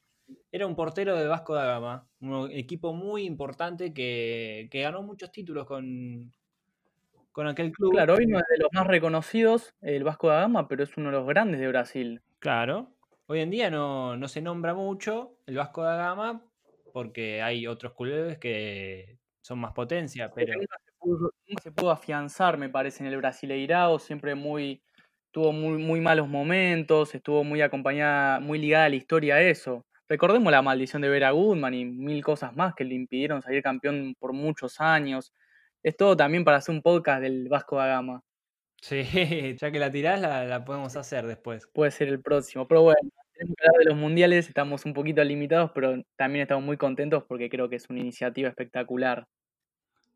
Era 0.51 0.65
un 0.65 0.75
portero 0.75 1.15
de 1.15 1.27
Vasco 1.27 1.53
da 1.53 1.65
Gama, 1.65 2.07
un 2.19 2.49
equipo 2.49 2.93
muy 2.93 3.25
importante 3.25 3.93
que, 3.93 4.67
que 4.71 4.81
ganó 4.81 5.03
muchos 5.03 5.31
títulos 5.31 5.67
con, 5.67 6.33
con 7.31 7.45
aquel 7.45 7.71
club. 7.71 7.91
Claro, 7.91 8.15
hoy 8.15 8.25
no 8.25 8.39
es 8.39 8.45
de 8.49 8.57
los 8.57 8.73
más 8.73 8.87
reconocidos, 8.87 9.75
el 9.81 10.03
Vasco 10.03 10.29
da 10.29 10.39
Gama, 10.39 10.67
pero 10.67 10.81
es 10.81 10.97
uno 10.97 11.11
de 11.11 11.17
los 11.17 11.27
grandes 11.27 11.59
de 11.59 11.67
Brasil. 11.67 12.23
Claro. 12.39 12.89
Hoy 13.27 13.41
en 13.41 13.51
día 13.51 13.69
no, 13.69 14.17
no 14.17 14.27
se 14.27 14.41
nombra 14.41 14.73
mucho 14.73 15.37
el 15.45 15.57
Vasco 15.57 15.83
da 15.83 15.95
Gama 15.95 16.43
porque 16.91 17.43
hay 17.43 17.67
otros 17.67 17.93
clubes 17.93 18.39
que 18.39 19.19
son 19.41 19.59
más 19.59 19.73
potencia, 19.73 20.31
pero 20.33 20.55
Nunca 20.55 20.77
se 20.83 20.91
pudo, 20.97 21.33
nunca 21.47 21.61
se 21.61 21.71
pudo 21.71 21.91
afianzar, 21.91 22.57
me 22.57 22.69
parece, 22.69 23.03
en 23.03 23.11
el 23.11 23.17
Brasileirao, 23.17 23.99
siempre 23.99 24.33
muy, 24.33 24.81
tuvo 25.33 25.51
muy, 25.51 25.77
muy 25.79 25.99
malos 26.01 26.29
momentos, 26.29 27.15
estuvo 27.15 27.43
muy 27.43 27.61
acompañada, 27.61 28.39
muy 28.39 28.59
ligada 28.59 28.85
a 28.85 28.89
la 28.89 28.95
historia 28.95 29.35
a 29.35 29.41
eso. 29.41 29.85
Recordemos 30.07 30.51
la 30.51 30.61
maldición 30.61 31.01
de 31.01 31.09
Vera 31.09 31.31
Goodman 31.31 31.73
y 31.73 31.85
mil 31.85 32.23
cosas 32.23 32.55
más 32.55 32.75
que 32.75 32.85
le 32.85 32.95
impidieron 32.95 33.41
salir 33.41 33.63
campeón 33.63 34.15
por 34.19 34.33
muchos 34.33 34.79
años. 34.79 35.33
Es 35.83 35.97
todo 35.97 36.15
también 36.15 36.45
para 36.45 36.57
hacer 36.57 36.75
un 36.75 36.81
podcast 36.83 37.21
del 37.21 37.49
Vasco 37.49 37.77
da 37.77 37.87
Gama. 37.87 38.21
sí, 38.81 39.03
ya 39.59 39.71
que 39.71 39.79
la 39.79 39.91
tirás, 39.91 40.19
la, 40.21 40.45
la 40.45 40.65
podemos 40.65 40.95
hacer 40.95 41.25
después. 41.27 41.67
Puede 41.73 41.91
ser 41.91 42.09
el 42.09 42.21
próximo. 42.21 42.67
Pero 42.67 42.83
bueno, 42.83 42.99
tenemos 43.33 43.55
que 43.57 43.65
hablar 43.65 43.79
de 43.79 43.85
los 43.91 43.97
mundiales, 43.97 44.47
estamos 44.47 44.85
un 44.85 44.93
poquito 44.93 45.23
limitados, 45.23 45.71
pero 45.73 46.03
también 46.15 46.43
estamos 46.43 46.63
muy 46.63 46.77
contentos 46.77 47.23
porque 47.27 47.49
creo 47.49 47.69
que 47.69 47.77
es 47.77 47.89
una 47.89 47.99
iniciativa 48.01 48.49
espectacular. 48.49 49.25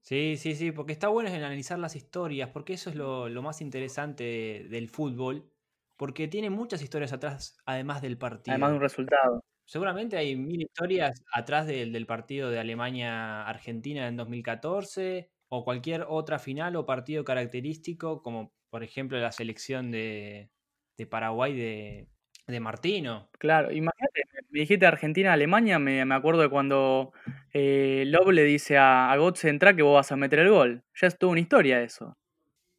Sí, 0.07 0.37
sí, 0.37 0.55
sí, 0.55 0.71
porque 0.71 0.93
está 0.93 1.09
bueno 1.09 1.27
en 1.29 1.35
analizar 1.35 1.77
las 1.77 1.97
historias, 1.97 2.49
porque 2.51 2.71
eso 2.71 2.89
es 2.89 2.95
lo, 2.95 3.27
lo 3.27 3.41
más 3.41 3.59
interesante 3.59 4.23
de- 4.23 4.67
del 4.69 4.87
fútbol, 4.87 5.51
porque 5.97 6.29
tiene 6.29 6.49
muchas 6.49 6.81
historias 6.81 7.11
atrás, 7.11 7.57
además 7.65 8.01
del 8.01 8.17
partido. 8.17 8.53
Además 8.53 8.69
de 8.69 8.75
un 8.77 8.81
resultado. 8.81 9.41
Seguramente 9.65 10.15
hay 10.15 10.37
mil 10.37 10.61
historias 10.61 11.21
atrás 11.33 11.67
del, 11.67 11.91
del 11.91 12.05
partido 12.05 12.49
de 12.49 12.57
Alemania-Argentina 12.59 14.07
en 14.07 14.15
2014 14.15 15.29
o 15.49 15.65
cualquier 15.65 16.05
otra 16.07 16.39
final 16.39 16.77
o 16.77 16.85
partido 16.85 17.25
característico, 17.25 18.21
como 18.23 18.53
por 18.69 18.85
ejemplo 18.85 19.17
la 19.19 19.33
selección 19.33 19.91
de, 19.91 20.51
de 20.97 21.05
Paraguay 21.05 21.53
de, 21.53 22.07
de 22.47 22.59
Martino. 22.61 23.29
Claro, 23.39 23.73
imagínate, 23.73 24.06
me 24.49 24.61
dijiste 24.61 24.85
Argentina-Alemania, 24.85 25.79
me, 25.79 26.05
me 26.05 26.15
acuerdo 26.15 26.41
de 26.41 26.49
cuando 26.49 27.11
eh, 27.53 28.03
Love 28.07 28.31
le 28.33 28.43
dice 28.43 28.77
a, 28.77 29.11
a 29.11 29.17
Götze 29.17 29.49
entra 29.49 29.75
que 29.75 29.81
vos 29.83 29.95
vas 29.95 30.11
a 30.11 30.15
meter 30.15 30.39
el 30.39 30.49
gol. 30.49 30.83
Ya 30.99 31.07
es 31.07 31.17
toda 31.17 31.31
una 31.31 31.41
historia 31.41 31.81
eso. 31.81 32.17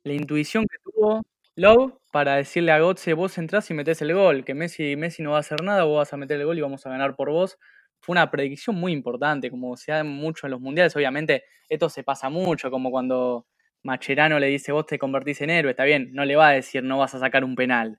La 0.04 0.14
intuición 0.14 0.66
que 0.66 0.78
tuvo 0.84 1.22
Love 1.56 1.94
para 2.12 2.36
decirle 2.36 2.72
a 2.72 2.78
Götze, 2.80 3.14
vos 3.14 3.38
entrás 3.38 3.70
y 3.70 3.74
metés 3.74 4.02
el 4.02 4.14
gol, 4.14 4.44
que 4.44 4.54
Messi, 4.54 4.96
Messi 4.96 5.22
no 5.22 5.32
va 5.32 5.38
a 5.38 5.40
hacer 5.40 5.62
nada, 5.62 5.84
vos 5.84 5.98
vas 5.98 6.12
a 6.12 6.16
meter 6.16 6.40
el 6.40 6.46
gol 6.46 6.58
y 6.58 6.62
vamos 6.62 6.86
a 6.86 6.90
ganar 6.90 7.16
por 7.16 7.30
vos. 7.30 7.58
Fue 8.00 8.12
una 8.14 8.30
predicción 8.30 8.76
muy 8.76 8.92
importante, 8.92 9.50
como 9.50 9.76
se 9.76 9.92
da 9.92 10.04
mucho 10.04 10.46
en 10.46 10.52
los 10.52 10.60
mundiales. 10.60 10.94
Obviamente, 10.96 11.44
esto 11.68 11.88
se 11.90 12.04
pasa 12.04 12.30
mucho, 12.30 12.70
como 12.70 12.90
cuando 12.90 13.46
Macherano 13.82 14.38
le 14.38 14.46
dice, 14.48 14.72
vos 14.72 14.86
te 14.86 14.98
convertís 14.98 15.40
en 15.42 15.50
héroe, 15.50 15.72
está 15.72 15.84
bien, 15.84 16.10
no 16.12 16.24
le 16.24 16.36
va 16.36 16.48
a 16.50 16.52
decir, 16.52 16.82
no 16.84 16.98
vas 16.98 17.14
a 17.14 17.18
sacar 17.20 17.44
un 17.44 17.56
penal. 17.56 17.98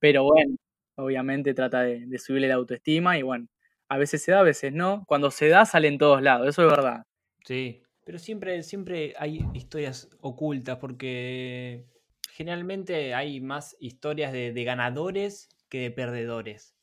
Pero 0.00 0.24
bueno, 0.24 0.56
obviamente 1.02 1.54
trata 1.54 1.82
de, 1.82 2.06
de 2.06 2.18
subirle 2.18 2.48
la 2.48 2.54
autoestima 2.54 3.18
y 3.18 3.22
bueno, 3.22 3.46
a 3.88 3.98
veces 3.98 4.22
se 4.22 4.32
da, 4.32 4.40
a 4.40 4.42
veces 4.44 4.72
no. 4.72 5.04
Cuando 5.06 5.30
se 5.30 5.48
da, 5.48 5.64
sale 5.66 5.88
en 5.88 5.98
todos 5.98 6.22
lados, 6.22 6.48
eso 6.48 6.62
es 6.62 6.68
verdad. 6.70 7.02
Sí, 7.44 7.82
pero 8.04 8.18
siempre, 8.18 8.62
siempre 8.62 9.14
hay 9.18 9.40
historias 9.54 10.08
ocultas 10.20 10.78
porque 10.78 11.86
generalmente 12.30 13.14
hay 13.14 13.40
más 13.40 13.76
historias 13.80 14.32
de, 14.32 14.52
de 14.52 14.64
ganadores 14.64 15.48
que 15.68 15.80
de 15.80 15.90
perdedores. 15.90 16.76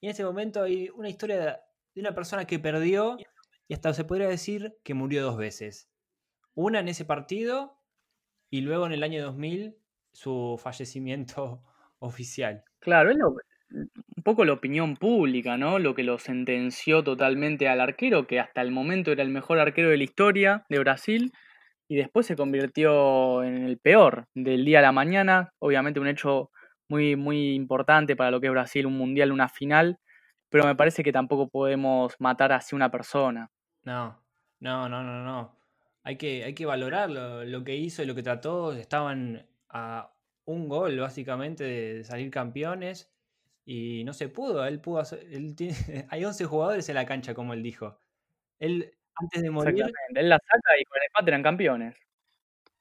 Y 0.00 0.06
en 0.06 0.12
ese 0.12 0.24
momento 0.24 0.62
hay 0.62 0.90
una 0.90 1.08
historia 1.08 1.36
de, 1.38 1.56
de 1.94 2.00
una 2.00 2.14
persona 2.14 2.46
que 2.46 2.58
perdió 2.58 3.18
y 3.68 3.74
hasta 3.74 3.92
se 3.94 4.04
podría 4.04 4.28
decir 4.28 4.78
que 4.84 4.94
murió 4.94 5.22
dos 5.22 5.36
veces. 5.36 5.90
Una 6.54 6.80
en 6.80 6.88
ese 6.88 7.04
partido 7.04 7.80
y 8.50 8.62
luego 8.62 8.86
en 8.86 8.92
el 8.92 9.02
año 9.02 9.22
2000 9.24 9.76
su 10.12 10.58
fallecimiento 10.62 11.64
oficial. 11.98 12.64
Claro, 12.80 13.10
es 13.10 13.16
lo- 13.16 13.36
un 13.70 14.22
poco 14.22 14.44
la 14.44 14.52
opinión 14.52 14.96
pública, 14.96 15.56
¿no? 15.56 15.78
Lo 15.78 15.94
que 15.94 16.02
lo 16.02 16.18
sentenció 16.18 17.02
totalmente 17.02 17.68
al 17.68 17.80
arquero, 17.80 18.26
que 18.26 18.40
hasta 18.40 18.62
el 18.62 18.70
momento 18.70 19.12
era 19.12 19.22
el 19.22 19.28
mejor 19.30 19.58
arquero 19.58 19.90
de 19.90 19.98
la 19.98 20.04
historia 20.04 20.64
de 20.68 20.78
Brasil, 20.78 21.32
y 21.88 21.96
después 21.96 22.26
se 22.26 22.36
convirtió 22.36 23.42
en 23.42 23.64
el 23.64 23.78
peor 23.78 24.26
del 24.34 24.64
día 24.64 24.80
a 24.80 24.82
la 24.82 24.92
mañana. 24.92 25.52
Obviamente 25.58 26.00
un 26.00 26.08
hecho 26.08 26.50
muy, 26.88 27.16
muy 27.16 27.54
importante 27.54 28.16
para 28.16 28.30
lo 28.30 28.40
que 28.40 28.46
es 28.46 28.52
Brasil, 28.52 28.86
un 28.86 28.96
mundial, 28.98 29.32
una 29.32 29.48
final, 29.48 29.98
pero 30.50 30.64
me 30.64 30.76
parece 30.76 31.02
que 31.02 31.12
tampoco 31.12 31.48
podemos 31.48 32.14
matar 32.18 32.52
así 32.52 32.74
una 32.74 32.90
persona. 32.90 33.50
No, 33.84 34.22
no, 34.60 34.88
no, 34.88 35.02
no, 35.02 35.24
no. 35.24 35.56
Hay 36.02 36.16
que, 36.16 36.44
hay 36.44 36.54
que 36.54 36.66
valorar 36.66 37.10
lo, 37.10 37.44
lo 37.44 37.64
que 37.64 37.76
hizo 37.76 38.02
y 38.02 38.06
lo 38.06 38.14
que 38.14 38.22
trató. 38.22 38.72
Estaban 38.72 39.46
a 39.68 40.12
un 40.44 40.68
gol, 40.68 40.98
básicamente, 40.98 41.64
de 41.64 42.04
salir 42.04 42.30
campeones 42.30 43.10
y 43.70 44.02
no 44.04 44.14
se 44.14 44.28
pudo. 44.30 44.64
Él 44.64 44.80
pudo 44.80 45.00
hacer. 45.00 45.26
él 45.30 45.54
tiene- 45.54 45.74
hay 46.10 46.24
11 46.24 46.44
jugadores 46.46 46.88
en 46.88 46.94
la 46.94 47.04
cancha, 47.04 47.34
como 47.34 47.52
él 47.52 47.62
dijo. 47.62 47.98
Él, 48.58 48.90
antes 49.14 49.42
de 49.42 49.50
morir, 49.50 49.74
Exactamente. 49.74 50.20
Él 50.20 50.28
la 50.30 50.38
saca 50.38 50.78
y 50.80 50.84
con 50.84 50.96
el 50.98 51.06
empate 51.06 51.30
eran 51.30 51.42
campeones. 51.42 51.94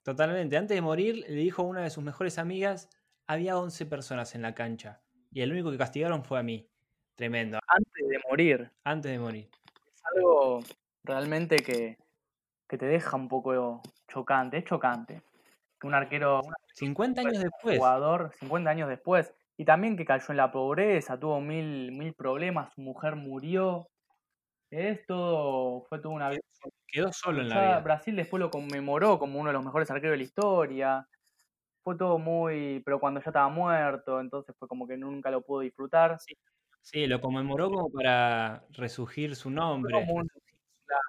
totalmente, 0.03 0.55
antes 0.57 0.75
de 0.75 0.81
morir, 0.81 1.25
le 1.27 1.35
dijo 1.35 1.63
a 1.63 1.65
una 1.65 1.81
de 1.83 1.89
sus 1.89 2.03
mejores 2.03 2.37
amigas: 2.37 2.89
había 3.27 3.57
11 3.57 3.85
personas 3.85 4.33
en 4.35 4.41
la 4.43 4.55
cancha 4.55 5.01
y 5.31 5.41
el 5.41 5.51
único 5.51 5.71
que 5.71 5.77
castigaron 5.77 6.23
fue 6.23 6.39
a 6.39 6.43
mí. 6.43 6.69
Tremendo, 7.15 7.59
Antes 7.67 8.07
de 8.07 8.19
morir. 8.29 8.71
antes 8.83 9.11
de 9.11 9.17
morir. 9.19 9.49
Es 9.93 10.01
algo 10.15 10.61
realmente 11.03 11.57
que, 11.57 11.97
que 12.69 12.77
te 12.77 12.85
deja 12.85 13.17
un 13.17 13.27
poco 13.27 13.81
chocante. 14.07 14.57
Es 14.59 14.65
chocante. 14.65 15.23
Que 15.79 15.87
un 15.87 15.95
arquero, 15.95 16.41
un 16.43 16.53
50 16.75 17.21
años 17.21 17.39
después. 17.43 17.77
jugador, 17.77 18.31
50 18.39 18.69
años 18.69 18.87
después, 18.87 19.33
y 19.57 19.65
también 19.65 19.97
que 19.97 20.05
cayó 20.05 20.25
en 20.29 20.37
la 20.37 20.51
pobreza, 20.51 21.19
tuvo 21.19 21.41
mil, 21.41 21.91
mil 21.93 22.13
problemas, 22.13 22.73
su 22.73 22.81
mujer 22.81 23.15
murió. 23.15 23.87
Esto 24.71 25.85
fue 25.89 25.99
toda 25.99 26.15
una 26.15 26.29
vida. 26.29 26.41
Quedó 26.87 27.11
solo 27.13 27.41
en 27.41 27.49
la 27.49 27.61
vida. 27.61 27.79
Brasil 27.81 28.15
después 28.15 28.39
lo 28.41 28.51
conmemoró 28.51 29.19
como 29.19 29.39
uno 29.39 29.49
de 29.49 29.53
los 29.53 29.65
mejores 29.65 29.89
arqueros 29.91 30.13
de 30.13 30.17
la 30.17 30.23
historia. 30.23 31.07
Fue 31.83 31.97
todo 31.97 32.19
muy. 32.19 32.81
Pero 32.85 32.99
cuando 32.99 33.21
ya 33.21 33.29
estaba 33.31 33.49
muerto, 33.49 34.19
entonces 34.21 34.55
fue 34.57 34.67
como 34.67 34.87
que 34.87 34.97
nunca 34.97 35.31
lo 35.31 35.41
pudo 35.43 35.61
disfrutar. 35.61 36.17
Sí, 36.81 37.07
lo 37.07 37.19
conmemoró 37.21 37.69
como 37.69 37.89
para 37.91 38.65
resurgir 38.71 39.35
su 39.35 39.49
nombre. 39.49 39.93
como 39.95 40.13
un- 40.15 40.27
claro, 40.85 41.01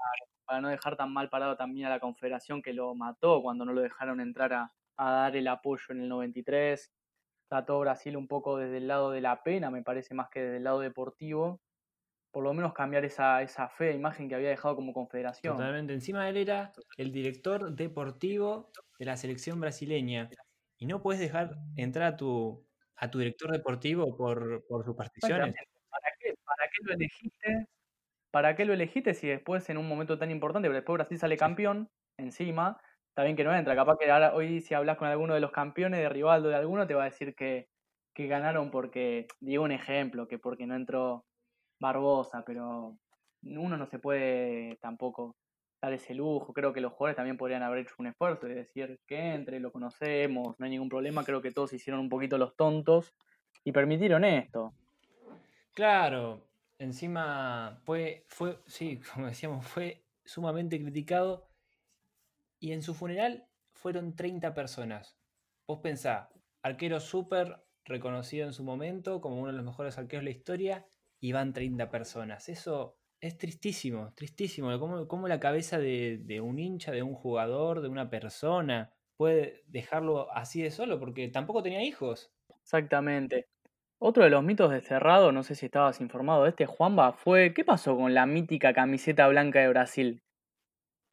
para 0.47 0.61
no 0.61 0.69
dejar 0.69 0.97
tan 0.97 1.13
mal 1.13 1.29
parado 1.31 1.57
también 1.57 1.87
a 1.87 1.91
la 1.91 2.01
Confederación 2.01 2.63
que 2.63 2.73
lo 2.73 2.95
mató 2.95 3.43
cuando 3.43 3.65
no 3.65 3.73
lo 3.73 3.83
dejaron 3.83 4.21
entrar 4.21 4.53
a, 4.55 4.73
a 4.97 5.11
dar 5.13 5.37
el 5.37 5.49
apoyo 5.49 5.85
en 5.91 6.03
el 6.03 6.09
93. 6.09 6.93
Trató 7.49 7.81
Brasil 7.81 8.17
un 8.17 8.29
poco 8.29 8.59
desde 8.59 8.77
el 8.79 8.89
lado 8.89 9.11
de 9.11 9.21
la 9.21 9.43
pena, 9.43 9.71
me 9.71 9.83
parece 9.83 10.15
más 10.15 10.29
que 10.31 10.41
desde 10.41 10.59
el 10.59 10.65
lado 10.65 10.81
deportivo. 10.81 11.61
Por 12.31 12.45
lo 12.45 12.53
menos 12.53 12.75
cambiar 12.75 13.05
esa, 13.07 13.43
esa 13.43 13.69
fea 13.69 13.93
imagen 13.93 14.29
que 14.29 14.35
había 14.35 14.51
dejado 14.51 14.77
como 14.77 14.93
confederación. 14.93 15.57
Totalmente. 15.57 15.95
Encima 15.95 16.29
él 16.29 16.37
era 16.37 16.73
el 16.99 17.11
director 17.11 17.75
deportivo 17.75 18.71
de 18.99 19.07
la 19.07 19.17
selección 19.17 19.61
brasileña. 19.61 20.29
Y 20.77 20.87
no 20.87 21.03
puedes 21.03 21.21
dejar 21.21 21.57
entrar 21.77 22.13
a 22.13 22.17
tu, 22.17 22.67
a 22.97 23.11
tu 23.11 23.19
director 23.19 23.51
deportivo 23.51 24.17
por, 24.17 24.65
por. 24.69 24.95
¿Para 24.95 25.11
qué, 26.21 26.35
¿Para 26.45 26.69
qué 26.71 26.79
lo 26.83 26.93
elegiste? 26.93 27.67
¿Para 28.31 28.55
qué 28.55 28.65
lo 28.67 28.75
elegiste 28.75 29.15
si 29.15 29.27
después 29.27 29.69
en 29.71 29.79
un 29.79 29.89
momento 29.89 30.19
tan 30.19 30.31
importante, 30.31 30.69
pero 30.69 30.77
después 30.77 30.95
Brasil 30.95 31.19
sale 31.19 31.37
campeón 31.37 31.89
encima? 32.19 32.79
Está 33.19 33.25
bien 33.25 33.37
que 33.37 33.43
no 33.43 33.53
entra. 33.53 33.75
Capaz 33.75 33.99
que 33.99 34.09
ahora, 34.09 34.33
hoy 34.33 34.61
si 34.61 34.75
hablas 34.75 34.97
con 34.97 35.09
alguno 35.09 35.35
de 35.35 35.41
los 35.41 35.51
campeones 35.51 35.99
de 35.99 36.09
Rivaldo 36.09 36.51
de 36.51 36.55
alguno, 36.55 36.87
te 36.87 36.95
va 36.95 37.03
a 37.03 37.07
decir 37.07 37.35
que, 37.35 37.67
que 38.15 38.29
ganaron 38.29 38.71
porque, 38.71 39.27
digo 39.41 39.65
un 39.65 39.73
ejemplo, 39.73 40.29
que 40.29 40.39
porque 40.39 40.69
no 40.69 40.77
entró 40.77 41.25
Barbosa, 41.81 42.45
pero 42.47 42.97
uno 43.43 43.77
no 43.77 43.87
se 43.89 43.99
puede 43.99 44.77
tampoco 44.77 45.35
dar 45.83 45.93
ese 45.95 46.15
lujo. 46.15 46.53
Creo 46.53 46.73
que 46.73 46.81
los 46.81 46.93
jugadores 46.93 47.17
también 47.17 47.37
podrían 47.37 47.65
haber 47.65 47.81
hecho 47.81 47.97
un 47.99 48.07
esfuerzo 48.07 48.47
de 48.47 48.55
decir 48.55 49.01
que 49.05 49.35
entre, 49.35 49.59
lo 49.59 49.73
conocemos, 49.73 50.55
no 50.57 50.65
hay 50.65 50.71
ningún 50.71 50.89
problema. 50.89 51.25
Creo 51.25 51.43
que 51.43 51.51
todos 51.51 51.73
hicieron 51.73 51.99
un 51.99 52.09
poquito 52.09 52.39
los 52.39 52.55
tontos 52.55 53.17
y 53.65 53.73
permitieron 53.73 54.25
esto. 54.25 54.75
Claro, 55.75 56.45
encima 56.79 57.81
fue, 57.83 58.27
fue, 58.29 58.61
sí, 58.67 59.01
como 59.13 59.27
decíamos, 59.27 59.67
fue 59.67 60.05
sumamente 60.25 60.81
criticado. 60.81 61.48
Y 62.61 62.73
en 62.73 62.83
su 62.83 62.95
funeral 62.95 63.47
fueron 63.73 64.17
30 64.17 64.55
personas. 64.55 65.17
Vos 65.67 65.81
pensá, 65.81 66.31
arquero 66.63 67.01
súper 67.01 67.65
reconocido 67.85 68.47
en 68.47 68.53
su 68.53 68.65
momento, 68.65 69.21
como 69.21 69.39
uno 69.39 69.51
de 69.51 69.57
los 69.57 69.65
mejores 69.65 69.99
arqueros 69.99 70.25
de 70.25 70.31
la 70.31 70.37
historia, 70.37 70.87
y 71.21 71.33
van 71.33 71.53
30 71.53 71.91
personas. 71.91 72.49
Eso 72.49 72.97
es 73.21 73.39
tristísimo, 73.39 74.13
tristísimo. 74.15 74.79
Cómo, 74.79 75.09
cómo 75.09 75.29
la 75.29 75.41
cabeza 75.41 75.79
de, 75.79 76.41
un 76.43 76.59
hincha, 76.59 76.93
de 76.93 77.03
un 77.03 77.15
jugador, 77.15 77.81
de 77.81 77.89
una 77.89 78.11
persona, 78.11 78.93
puede 79.17 79.63
dejarlo 79.67 80.33
así 80.33 80.63
de 80.63 80.71
solo, 80.71 80.99
porque 80.99 81.29
tampoco 81.29 81.63
tenía 81.63 81.83
hijos. 81.83 82.33
Exactamente. 82.63 83.47
Otro 84.01 84.25
de 84.25 84.31
los 84.31 84.45
mitos 84.45 84.71
de 84.71 84.81
Cerrado, 84.81 85.33
no 85.33 85.43
sé 85.43 85.55
si 85.57 85.67
estabas 85.67 86.01
informado 86.01 86.45
de 86.45 86.51
este, 86.51 86.67
Juanba, 86.67 87.13
fue 87.13 87.55
¿qué 87.55 87.65
pasó 87.65 87.97
con 87.97 88.15
la 88.15 88.27
mítica 88.27 88.73
camiseta 88.73 89.29
blanca 89.29 89.61
de 89.61 89.69
Brasil? 89.69 90.23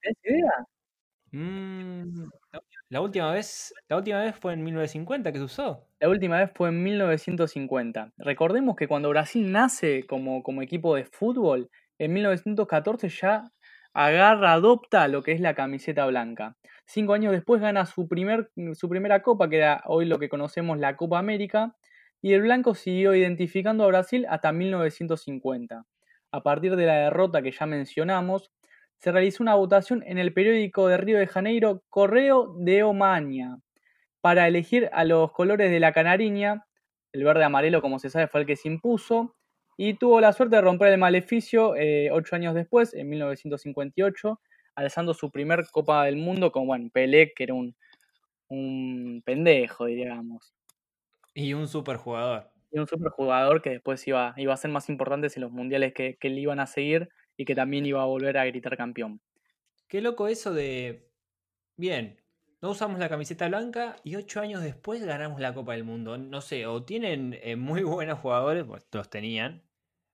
¿Tienes 0.02 0.18
idea? 0.24 0.66
Mm, 1.32 2.30
la 2.90 3.02
última 3.02 3.32
vez, 3.32 3.74
la 3.90 3.98
última 3.98 4.22
vez 4.22 4.36
fue 4.36 4.54
en 4.54 4.64
1950 4.64 5.32
que 5.32 5.38
se 5.40 5.44
usó. 5.44 5.88
La 6.00 6.10
última 6.10 6.38
vez 6.40 6.52
fue 6.54 6.70
en 6.70 6.84
1950. 6.84 8.14
Recordemos 8.18 8.76
que 8.76 8.88
cuando 8.88 9.10
Brasil 9.10 9.52
nace 9.52 10.06
como, 10.08 10.44
como 10.44 10.62
equipo 10.62 10.96
de 10.96 11.06
fútbol, 11.06 11.70
en 11.98 12.14
1914 12.14 13.10
ya 13.10 13.52
agarra, 13.94 14.54
adopta 14.54 15.08
lo 15.08 15.24
que 15.24 15.32
es 15.32 15.40
la 15.40 15.56
camiseta 15.56 16.06
blanca. 16.06 16.58
Cinco 16.86 17.14
años 17.14 17.32
después 17.32 17.62
gana 17.62 17.86
su, 17.86 18.08
primer, 18.08 18.52
su 18.74 18.90
primera 18.90 19.22
copa, 19.22 19.50
que 19.50 19.58
era 19.58 19.82
hoy 19.86 20.06
lo 20.06 20.20
que 20.20 20.30
conocemos 20.30 20.78
la 20.78 20.96
Copa 20.96 21.18
América, 21.18 21.76
y 22.22 22.34
el 22.34 22.42
blanco 22.42 22.76
siguió 22.76 23.16
identificando 23.16 23.84
a 23.84 23.88
Brasil 23.88 24.26
hasta 24.30 24.52
1950. 24.52 25.86
A 26.32 26.44
partir 26.44 26.76
de 26.76 26.86
la 26.86 26.96
derrota 26.96 27.42
que 27.42 27.52
ya 27.52 27.66
mencionamos, 27.66 28.52
se 29.00 29.12
realizó 29.12 29.44
una 29.44 29.56
votación 29.56 30.04
en 30.06 30.18
el 30.18 30.34
periódico 30.34 30.88
de 30.88 30.98
Río 30.98 31.20
de 31.20 31.28
Janeiro 31.28 31.84
Correo 31.90 32.56
de 32.58 32.84
Omaña 32.84 33.60
para 34.22 34.48
elegir 34.48 34.90
a 34.94 35.04
los 35.04 35.32
colores 35.32 35.70
de 35.70 35.80
la 35.80 35.92
canariña. 35.94 36.66
El 37.14 37.24
verde 37.24 37.44
amarelo, 37.44 37.82
como 37.82 38.00
se 38.00 38.10
sabe, 38.10 38.28
fue 38.28 38.42
el 38.42 38.48
que 38.48 38.56
se 38.56 38.68
impuso 38.68 39.36
y 39.78 39.96
tuvo 39.96 40.22
la 40.22 40.34
suerte 40.34 40.56
de 40.56 40.62
romper 40.62 40.92
el 40.92 40.98
maleficio 40.98 41.76
eh, 41.76 42.10
ocho 42.12 42.36
años 42.36 42.56
después, 42.56 42.94
en 42.94 43.10
1958, 43.10 44.40
alzando 44.76 45.14
su 45.14 45.32
primer 45.32 45.66
Copa 45.72 46.06
del 46.06 46.18
Mundo 46.18 46.52
con 46.52 46.66
bueno, 46.66 46.90
Pelé, 46.92 47.34
que 47.36 47.44
era 47.44 47.54
un, 47.54 47.76
un 48.48 49.22
pendejo, 49.26 49.86
digamos. 49.86 50.54
Y 51.34 51.54
un 51.54 51.68
superjugador. 51.68 52.50
Y 52.72 52.80
un 52.80 52.88
superjugador 52.88 53.62
que 53.62 53.72
después 53.72 54.08
iba, 54.08 54.34
iba 54.38 54.54
a 54.54 54.58
ser 54.58 54.72
más 54.72 54.90
importante 54.90 55.28
en 55.36 55.42
los 55.42 55.52
mundiales 55.52 55.94
que, 55.94 56.18
que 56.20 56.30
le 56.30 56.42
iban 56.42 56.60
a 56.60 56.68
seguir 56.68 57.10
y 57.38 57.46
que 57.46 57.56
también 57.56 57.86
iba 57.86 58.02
a 58.02 58.06
volver 58.06 58.38
a 58.38 58.46
gritar 58.46 58.78
campeón. 58.78 59.22
Qué 59.88 60.02
loco 60.02 60.28
eso 60.28 60.54
de. 60.54 61.10
Bien, 61.78 62.22
no 62.62 62.72
usamos 62.72 63.00
la 63.00 63.10
camiseta 63.10 63.48
blanca 63.48 63.98
y 64.04 64.16
ocho 64.16 64.42
años 64.42 64.64
después 64.64 65.04
ganamos 65.04 65.40
la 65.42 65.54
Copa 65.54 65.74
del 65.74 65.84
Mundo. 65.84 66.18
No 66.18 66.42
sé, 66.42 66.66
o 66.68 66.84
tienen 66.84 67.38
eh, 67.44 67.56
muy 67.56 67.84
buenos 67.84 68.20
jugadores, 68.20 68.66
pues 68.66 68.88
los 68.92 69.10
tenían, 69.10 69.64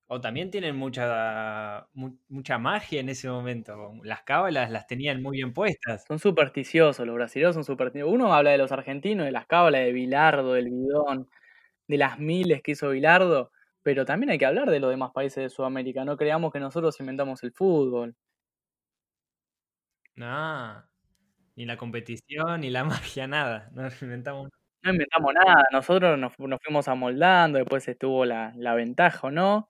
o 0.07 0.19
también 0.21 0.51
tienen 0.51 0.75
mucha, 0.75 1.88
mucha 1.93 2.57
magia 2.60 2.99
en 2.99 3.10
ese 3.10 3.29
momento. 3.29 3.93
Las 4.03 4.23
cábalas 4.23 4.71
las 4.71 4.88
tenían 4.88 5.21
muy 5.21 5.38
bien 5.38 5.53
puestas. 5.53 6.03
Son 6.07 6.19
supersticiosos, 6.19 7.05
los 7.07 7.15
brasileños 7.15 7.55
son 7.55 7.63
supersticiosos. 7.63 8.13
Uno 8.13 8.34
habla 8.34 8.51
de 8.51 8.57
los 8.57 8.71
argentinos, 8.73 9.25
de 9.25 9.31
las 9.31 9.45
cábalas 9.47 9.81
de 9.86 9.93
Bilardo, 9.93 10.53
del 10.53 10.69
bidón, 10.69 11.29
de 11.88 11.97
las 11.97 12.19
miles 12.19 12.62
que 12.63 12.71
hizo 12.73 12.89
Bilardo, 12.89 13.51
pero 13.84 14.06
también 14.06 14.32
hay 14.32 14.38
que 14.38 14.46
hablar 14.46 14.70
de 14.70 14.80
los 14.80 14.91
demás 14.91 15.12
países 15.12 15.44
de 15.44 15.50
Sudamérica. 15.50 16.06
No 16.06 16.17
creamos 16.17 16.52
que 16.52 16.60
nosotros 16.60 17.00
inventamos 17.00 17.44
el 17.44 17.52
fútbol. 17.54 18.15
No, 20.15 20.84
ni 21.56 21.65
la 21.65 21.78
competición, 21.78 22.62
ni 22.62 22.70
la 22.70 22.84
magia, 23.15 23.28
nada. 23.28 23.70
No 23.74 23.88
inventamos 24.02 24.50
no 24.84 24.91
inventamos 24.91 25.34
nada, 25.34 25.63
nosotros 25.72 26.17
nos, 26.17 26.34
fuimos 26.63 26.88
amoldando, 26.88 27.60
después 27.60 27.88
estuvo 27.88 28.26
la, 28.26 28.52
la 28.56 28.74
ventaja 28.74 29.28
o 29.28 29.32
no, 29.32 29.70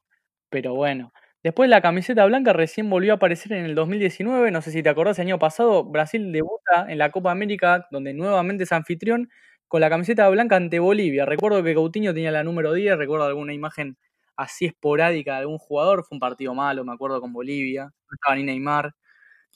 pero 0.50 0.74
bueno. 0.74 1.12
Después 1.44 1.70
la 1.70 1.82
camiseta 1.82 2.26
blanca 2.26 2.54
recién 2.54 2.90
volvió 2.90 3.14
a 3.14 3.16
aparecer 3.16 3.54
en 3.54 3.66
el 3.66 3.76
2019. 3.76 4.52
No 4.52 4.62
sé 4.62 4.72
si 4.72 4.84
te 4.84 4.90
acordás, 4.90 5.18
el 5.20 5.28
año 5.28 5.40
pasado 5.40 5.84
Brasil 5.84 6.32
debuta 6.32 6.86
en 6.88 7.00
la 7.00 7.12
Copa 7.12 7.32
América, 7.32 7.88
donde 7.92 8.14
nuevamente 8.14 8.64
es 8.66 8.72
anfitrión, 8.72 9.30
con 9.72 9.80
la 9.80 9.90
camiseta 9.90 10.28
blanca 10.28 10.58
ante 10.58 10.80
Bolivia. 10.80 11.26
Recuerdo 11.26 11.64
que 11.64 11.74
Coutinho 11.74 12.14
tenía 12.14 12.30
la 12.30 12.44
número 12.44 12.74
10, 12.74 12.98
recuerdo 12.98 13.24
alguna 13.24 13.54
imagen 13.54 13.96
así 14.36 14.66
esporádica 14.66 15.36
de 15.36 15.40
algún 15.40 15.60
jugador. 15.60 16.04
Fue 16.04 16.18
un 16.18 16.20
partido 16.20 16.54
malo, 16.54 16.84
me 16.84 16.92
acuerdo, 16.92 17.22
con 17.22 17.32
Bolivia. 17.32 17.86
No 17.86 18.14
estaba 18.14 18.36
ni 18.36 18.44
Neymar. 18.44 18.94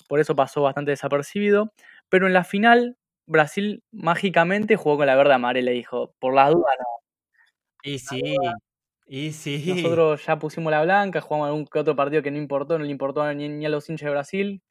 Por 0.07 0.21
eso 0.21 0.33
pasó 0.33 0.61
bastante 0.61 0.91
desapercibido. 0.91 1.73
Pero 2.07 2.27
en 2.27 2.33
la 2.33 2.45
final, 2.45 2.95
Brasil 3.25 3.83
mágicamente 3.91 4.77
jugó 4.77 4.95
con 4.95 5.07
la 5.07 5.17
verde 5.17 5.33
amarela 5.33 5.71
y 5.71 5.75
dijo, 5.75 6.15
por 6.17 6.33
las 6.33 6.49
dudas 6.51 6.75
no. 6.79 6.85
Y 7.83 7.99
sí, 7.99 8.37
y 9.05 9.33
sí. 9.33 9.73
Nosotros 9.75 10.25
ya 10.25 10.39
pusimos 10.39 10.71
la 10.71 10.81
blanca, 10.81 11.19
jugamos 11.19 11.47
algún 11.47 11.65
que 11.65 11.79
otro 11.79 11.97
partido 11.97 12.23
que 12.23 12.31
no 12.31 12.37
importó, 12.37 12.79
no 12.79 12.85
le 12.85 12.91
importó 12.91 13.33
ni, 13.33 13.65
a 13.65 13.69
los 13.69 13.89
hinchas 13.89 14.05
de 14.05 14.11
Brasil, 14.11 14.63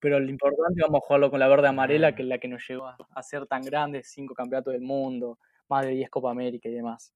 pero 0.00 0.18
lo 0.18 0.28
importante 0.28 0.82
vamos 0.82 1.02
a 1.02 1.06
jugarlo 1.06 1.30
con 1.30 1.40
la 1.40 1.48
verde 1.48 1.68
amarela, 1.68 2.14
que 2.14 2.22
es 2.22 2.28
la 2.28 2.38
que 2.38 2.48
nos 2.48 2.66
llevó 2.66 2.86
a, 2.86 3.22
ser 3.22 3.46
tan 3.46 3.62
grandes, 3.62 4.10
cinco 4.10 4.34
campeonatos 4.34 4.72
del 4.72 4.82
mundo, 4.82 5.38
más 5.68 5.84
de 5.84 5.92
10 5.92 6.10
Copa 6.10 6.30
América 6.30 6.68
y 6.68 6.72
demás. 6.72 7.12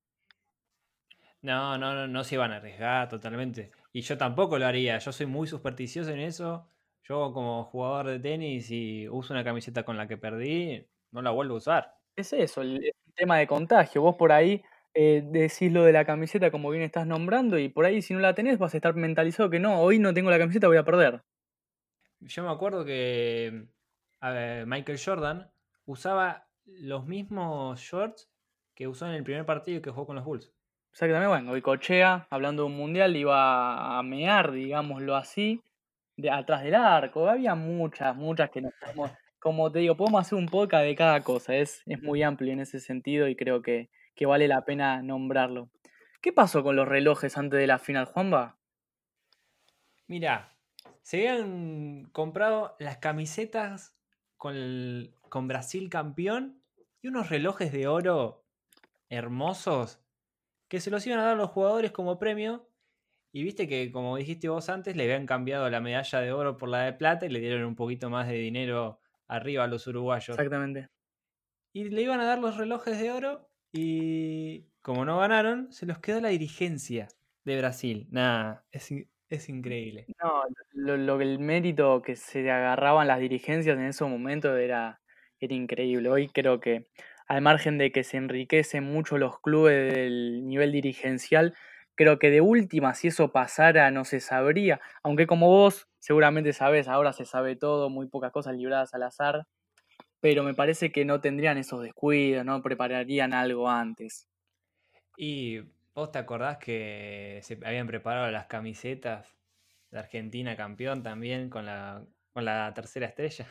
No, 1.42 1.76
no, 1.76 1.94
no, 1.94 2.06
no 2.06 2.24
se 2.24 2.36
iban 2.36 2.52
a 2.52 2.56
arriesgar 2.56 3.08
totalmente. 3.08 3.70
Y 3.92 4.02
yo 4.02 4.16
tampoco 4.16 4.58
lo 4.58 4.66
haría, 4.66 4.98
yo 4.98 5.12
soy 5.12 5.26
muy 5.26 5.46
supersticioso 5.46 6.10
en 6.10 6.20
eso. 6.20 6.68
Yo 7.02 7.32
como 7.32 7.64
jugador 7.64 8.06
de 8.06 8.18
tenis 8.18 8.70
y 8.70 9.08
uso 9.08 9.34
una 9.34 9.44
camiseta 9.44 9.82
con 9.82 9.96
la 9.96 10.08
que 10.08 10.16
perdí, 10.16 10.86
no 11.10 11.20
la 11.20 11.30
vuelvo 11.30 11.54
a 11.54 11.58
usar. 11.58 11.94
Es 12.16 12.32
eso, 12.32 12.62
el 12.62 12.92
tema 13.14 13.38
de 13.38 13.46
contagio. 13.46 14.00
Vos 14.00 14.16
por 14.16 14.32
ahí 14.32 14.62
eh, 14.94 15.22
decís 15.26 15.72
lo 15.72 15.84
de 15.84 15.92
la 15.92 16.04
camiseta 16.04 16.50
como 16.50 16.70
bien 16.70 16.82
estás 16.82 17.06
nombrando 17.06 17.58
y 17.58 17.68
por 17.68 17.84
ahí 17.84 18.00
si 18.00 18.14
no 18.14 18.20
la 18.20 18.34
tenés 18.34 18.58
vas 18.58 18.74
a 18.74 18.76
estar 18.76 18.94
mentalizado 18.94 19.50
que 19.50 19.58
no, 19.58 19.80
hoy 19.80 19.98
no 19.98 20.14
tengo 20.14 20.30
la 20.30 20.38
camiseta, 20.38 20.68
voy 20.68 20.76
a 20.76 20.84
perder. 20.84 21.22
Yo 22.26 22.42
me 22.42 22.50
acuerdo 22.50 22.84
que 22.84 23.66
Michael 24.66 25.00
Jordan 25.04 25.50
usaba 25.87 26.46
los 26.64 27.06
mismos 27.06 27.80
shorts 27.80 28.30
que 28.74 28.88
usó 28.88 29.06
en 29.06 29.14
el 29.14 29.24
primer 29.24 29.44
partido 29.44 29.82
que 29.82 29.90
jugó 29.90 30.06
con 30.06 30.16
los 30.16 30.24
Bulls. 30.24 30.52
Exactamente, 30.90 31.28
bueno, 31.28 31.50
hoy 31.52 31.60
Cochea, 31.60 32.26
hablando 32.30 32.62
de 32.62 32.66
un 32.68 32.76
mundial, 32.76 33.16
iba 33.16 33.98
a 33.98 34.02
mear, 34.02 34.52
digámoslo 34.52 35.16
así, 35.16 35.60
de 36.16 36.30
atrás 36.30 36.62
del 36.62 36.74
arco. 36.74 37.28
Había 37.28 37.54
muchas, 37.54 38.14
muchas 38.16 38.50
que 38.50 38.60
nos 38.60 38.72
como 39.44 39.70
te 39.70 39.80
digo, 39.80 39.94
podemos 39.94 40.22
hacer 40.22 40.38
un 40.38 40.46
podcast 40.46 40.84
de 40.84 40.94
cada 40.94 41.20
cosa, 41.20 41.54
es, 41.54 41.82
es 41.84 42.02
muy 42.02 42.22
amplio 42.22 42.50
en 42.54 42.60
ese 42.60 42.80
sentido 42.80 43.28
y 43.28 43.37
creo 43.37 43.60
que, 43.60 43.90
que 44.14 44.24
vale 44.24 44.48
la 44.48 44.64
pena 44.64 45.02
nombrarlo. 45.02 45.68
¿Qué 46.22 46.32
pasó 46.32 46.62
con 46.62 46.76
los 46.76 46.88
relojes 46.88 47.37
antes 47.37 47.60
de 47.60 47.66
la 47.66 47.78
final, 47.78 48.06
Juanba? 48.06 48.56
Mira, 50.06 50.53
se 51.04 51.18
habían 51.18 52.06
comprado 52.12 52.76
las 52.78 52.96
camisetas 52.96 53.94
con, 54.38 55.14
con 55.28 55.46
Brasil 55.46 55.90
campeón 55.90 56.62
y 57.02 57.08
unos 57.08 57.28
relojes 57.28 57.72
de 57.72 57.86
oro 57.86 58.46
hermosos 59.10 60.00
que 60.68 60.80
se 60.80 60.90
los 60.90 61.06
iban 61.06 61.20
a 61.20 61.24
dar 61.24 61.36
los 61.36 61.50
jugadores 61.50 61.92
como 61.92 62.18
premio. 62.18 62.70
Y 63.32 63.42
viste 63.42 63.68
que, 63.68 63.92
como 63.92 64.16
dijiste 64.16 64.48
vos 64.48 64.68
antes, 64.70 64.96
le 64.96 65.04
habían 65.04 65.26
cambiado 65.26 65.68
la 65.68 65.80
medalla 65.80 66.20
de 66.20 66.32
oro 66.32 66.56
por 66.56 66.70
la 66.70 66.84
de 66.84 66.94
plata 66.94 67.26
y 67.26 67.28
le 67.28 67.40
dieron 67.40 67.64
un 67.64 67.76
poquito 67.76 68.08
más 68.08 68.26
de 68.26 68.34
dinero 68.34 68.98
arriba 69.28 69.64
a 69.64 69.66
los 69.66 69.86
uruguayos. 69.86 70.30
Exactamente. 70.30 70.88
Y 71.74 71.90
le 71.90 72.00
iban 72.00 72.20
a 72.20 72.24
dar 72.24 72.38
los 72.38 72.56
relojes 72.56 72.98
de 72.98 73.12
oro 73.12 73.50
y 73.72 74.70
como 74.80 75.04
no 75.04 75.18
ganaron, 75.18 75.70
se 75.70 75.84
los 75.84 75.98
quedó 75.98 76.20
la 76.20 76.28
dirigencia 76.28 77.08
de 77.44 77.58
Brasil. 77.58 78.06
Nada, 78.10 78.64
es, 78.70 78.90
es 79.34 79.48
increíble. 79.48 80.06
No, 80.22 80.44
lo, 80.72 80.96
lo, 80.96 81.20
el 81.20 81.38
mérito 81.38 82.02
que 82.02 82.16
se 82.16 82.50
agarraban 82.50 83.06
las 83.06 83.20
dirigencias 83.20 83.76
en 83.76 83.84
ese 83.84 84.04
momento 84.04 84.56
era, 84.56 85.00
era 85.40 85.54
increíble. 85.54 86.08
Hoy 86.08 86.28
creo 86.28 86.60
que, 86.60 86.88
al 87.26 87.42
margen 87.42 87.78
de 87.78 87.92
que 87.92 88.04
se 88.04 88.16
enriquecen 88.16 88.84
mucho 88.84 89.18
los 89.18 89.40
clubes 89.40 89.92
del 89.92 90.46
nivel 90.46 90.72
dirigencial, 90.72 91.54
creo 91.94 92.18
que 92.18 92.30
de 92.30 92.40
última, 92.40 92.94
si 92.94 93.08
eso 93.08 93.32
pasara, 93.32 93.90
no 93.90 94.04
se 94.04 94.20
sabría. 94.20 94.80
Aunque 95.02 95.26
como 95.26 95.48
vos 95.48 95.88
seguramente 95.98 96.52
sabés, 96.52 96.88
ahora 96.88 97.12
se 97.12 97.24
sabe 97.24 97.56
todo, 97.56 97.90
muy 97.90 98.08
pocas 98.08 98.32
cosas 98.32 98.56
libradas 98.56 98.94
al 98.94 99.04
azar 99.04 99.46
pero 100.24 100.42
me 100.42 100.54
parece 100.54 100.90
que 100.90 101.04
no 101.04 101.20
tendrían 101.20 101.58
esos 101.58 101.82
descuidos, 101.82 102.46
no 102.46 102.62
prepararían 102.62 103.34
algo 103.34 103.68
antes. 103.68 104.26
¿Y 105.18 105.60
vos 105.94 106.11
te 106.11 106.18
acordás 106.18 106.59
que 106.59 107.40
se 107.42 107.59
habían 107.64 107.87
preparado 107.87 108.30
las 108.30 108.46
camisetas 108.46 109.37
de 109.90 109.98
Argentina 109.98 110.57
campeón 110.57 111.02
también 111.02 111.48
con 111.48 111.66
la, 111.66 112.04
con 112.33 112.44
la 112.44 112.72
tercera 112.74 113.07
estrella? 113.07 113.46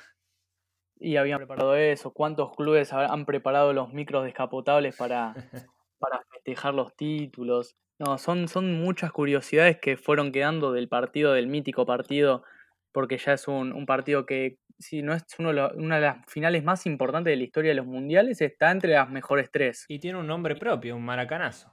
Y 0.99 1.17
habían 1.17 1.39
preparado 1.39 1.75
eso. 1.75 2.13
¿Cuántos 2.13 2.55
clubes 2.55 2.93
han 2.93 3.25
preparado 3.25 3.73
los 3.73 3.93
micros 3.93 4.23
descapotables 4.25 4.95
para, 4.95 5.33
para 5.99 6.21
festejar 6.31 6.73
los 6.73 6.95
títulos? 6.95 7.75
No, 7.99 8.17
son, 8.17 8.47
son 8.47 8.79
muchas 8.81 9.11
curiosidades 9.11 9.79
que 9.79 9.97
fueron 9.97 10.31
quedando 10.31 10.71
del 10.71 10.89
partido, 10.89 11.33
del 11.33 11.47
mítico 11.47 11.85
partido, 11.85 12.43
porque 12.91 13.17
ya 13.17 13.33
es 13.33 13.47
un, 13.47 13.73
un 13.73 13.85
partido 13.85 14.25
que 14.25 14.59
si 14.79 15.01
no 15.01 15.13
es 15.13 15.23
uno 15.39 15.51
una 15.75 15.95
de 15.95 16.01
las 16.01 16.25
finales 16.27 16.63
más 16.63 16.85
importantes 16.85 17.31
de 17.31 17.37
la 17.37 17.43
historia 17.43 17.71
de 17.71 17.75
los 17.75 17.85
mundiales, 17.85 18.41
está 18.41 18.71
entre 18.71 18.93
las 18.93 19.09
mejores 19.09 19.49
tres. 19.51 19.85
Y 19.87 19.99
tiene 19.99 20.19
un 20.19 20.27
nombre 20.27 20.55
propio, 20.55 20.95
un 20.95 21.05
maracanazo. 21.05 21.71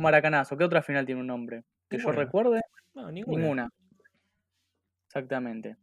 Maracanazo. 0.00 0.56
¿Qué 0.56 0.64
otra 0.64 0.82
final 0.82 1.06
tiene 1.06 1.20
un 1.20 1.26
nombre? 1.26 1.64
Que 1.88 1.98
yo 1.98 2.12
recuerde. 2.12 2.60
No, 2.94 3.10
ninguna. 3.10 3.68
Exactamente. 5.06 5.76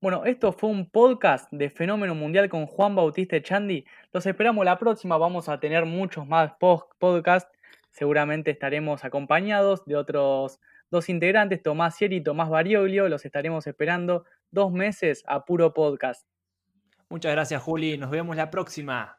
Bueno, 0.00 0.24
esto 0.24 0.52
fue 0.52 0.68
un 0.68 0.90
podcast 0.90 1.48
de 1.52 1.70
Fenómeno 1.70 2.14
Mundial 2.14 2.48
con 2.48 2.66
Juan 2.66 2.96
Bautista 2.96 3.36
Echandi. 3.36 3.84
Los 4.12 4.26
esperamos 4.26 4.64
la 4.64 4.76
próxima. 4.78 5.16
Vamos 5.16 5.48
a 5.48 5.60
tener 5.60 5.86
muchos 5.86 6.26
más 6.26 6.52
podcasts. 6.58 7.56
Seguramente 7.90 8.50
estaremos 8.50 9.04
acompañados 9.04 9.84
de 9.84 9.96
otros 9.96 10.58
dos 10.90 11.08
integrantes, 11.08 11.62
Tomás 11.62 11.94
Sieri 11.94 12.16
y 12.16 12.20
Tomás 12.22 12.50
Barioglio. 12.50 13.08
Los 13.08 13.24
estaremos 13.24 13.66
esperando 13.66 14.24
dos 14.50 14.72
meses 14.72 15.22
a 15.26 15.44
puro 15.44 15.72
podcast. 15.72 16.26
Muchas 17.08 17.32
gracias, 17.32 17.62
Juli. 17.62 17.96
Nos 17.96 18.10
vemos 18.10 18.34
la 18.34 18.50
próxima. 18.50 19.18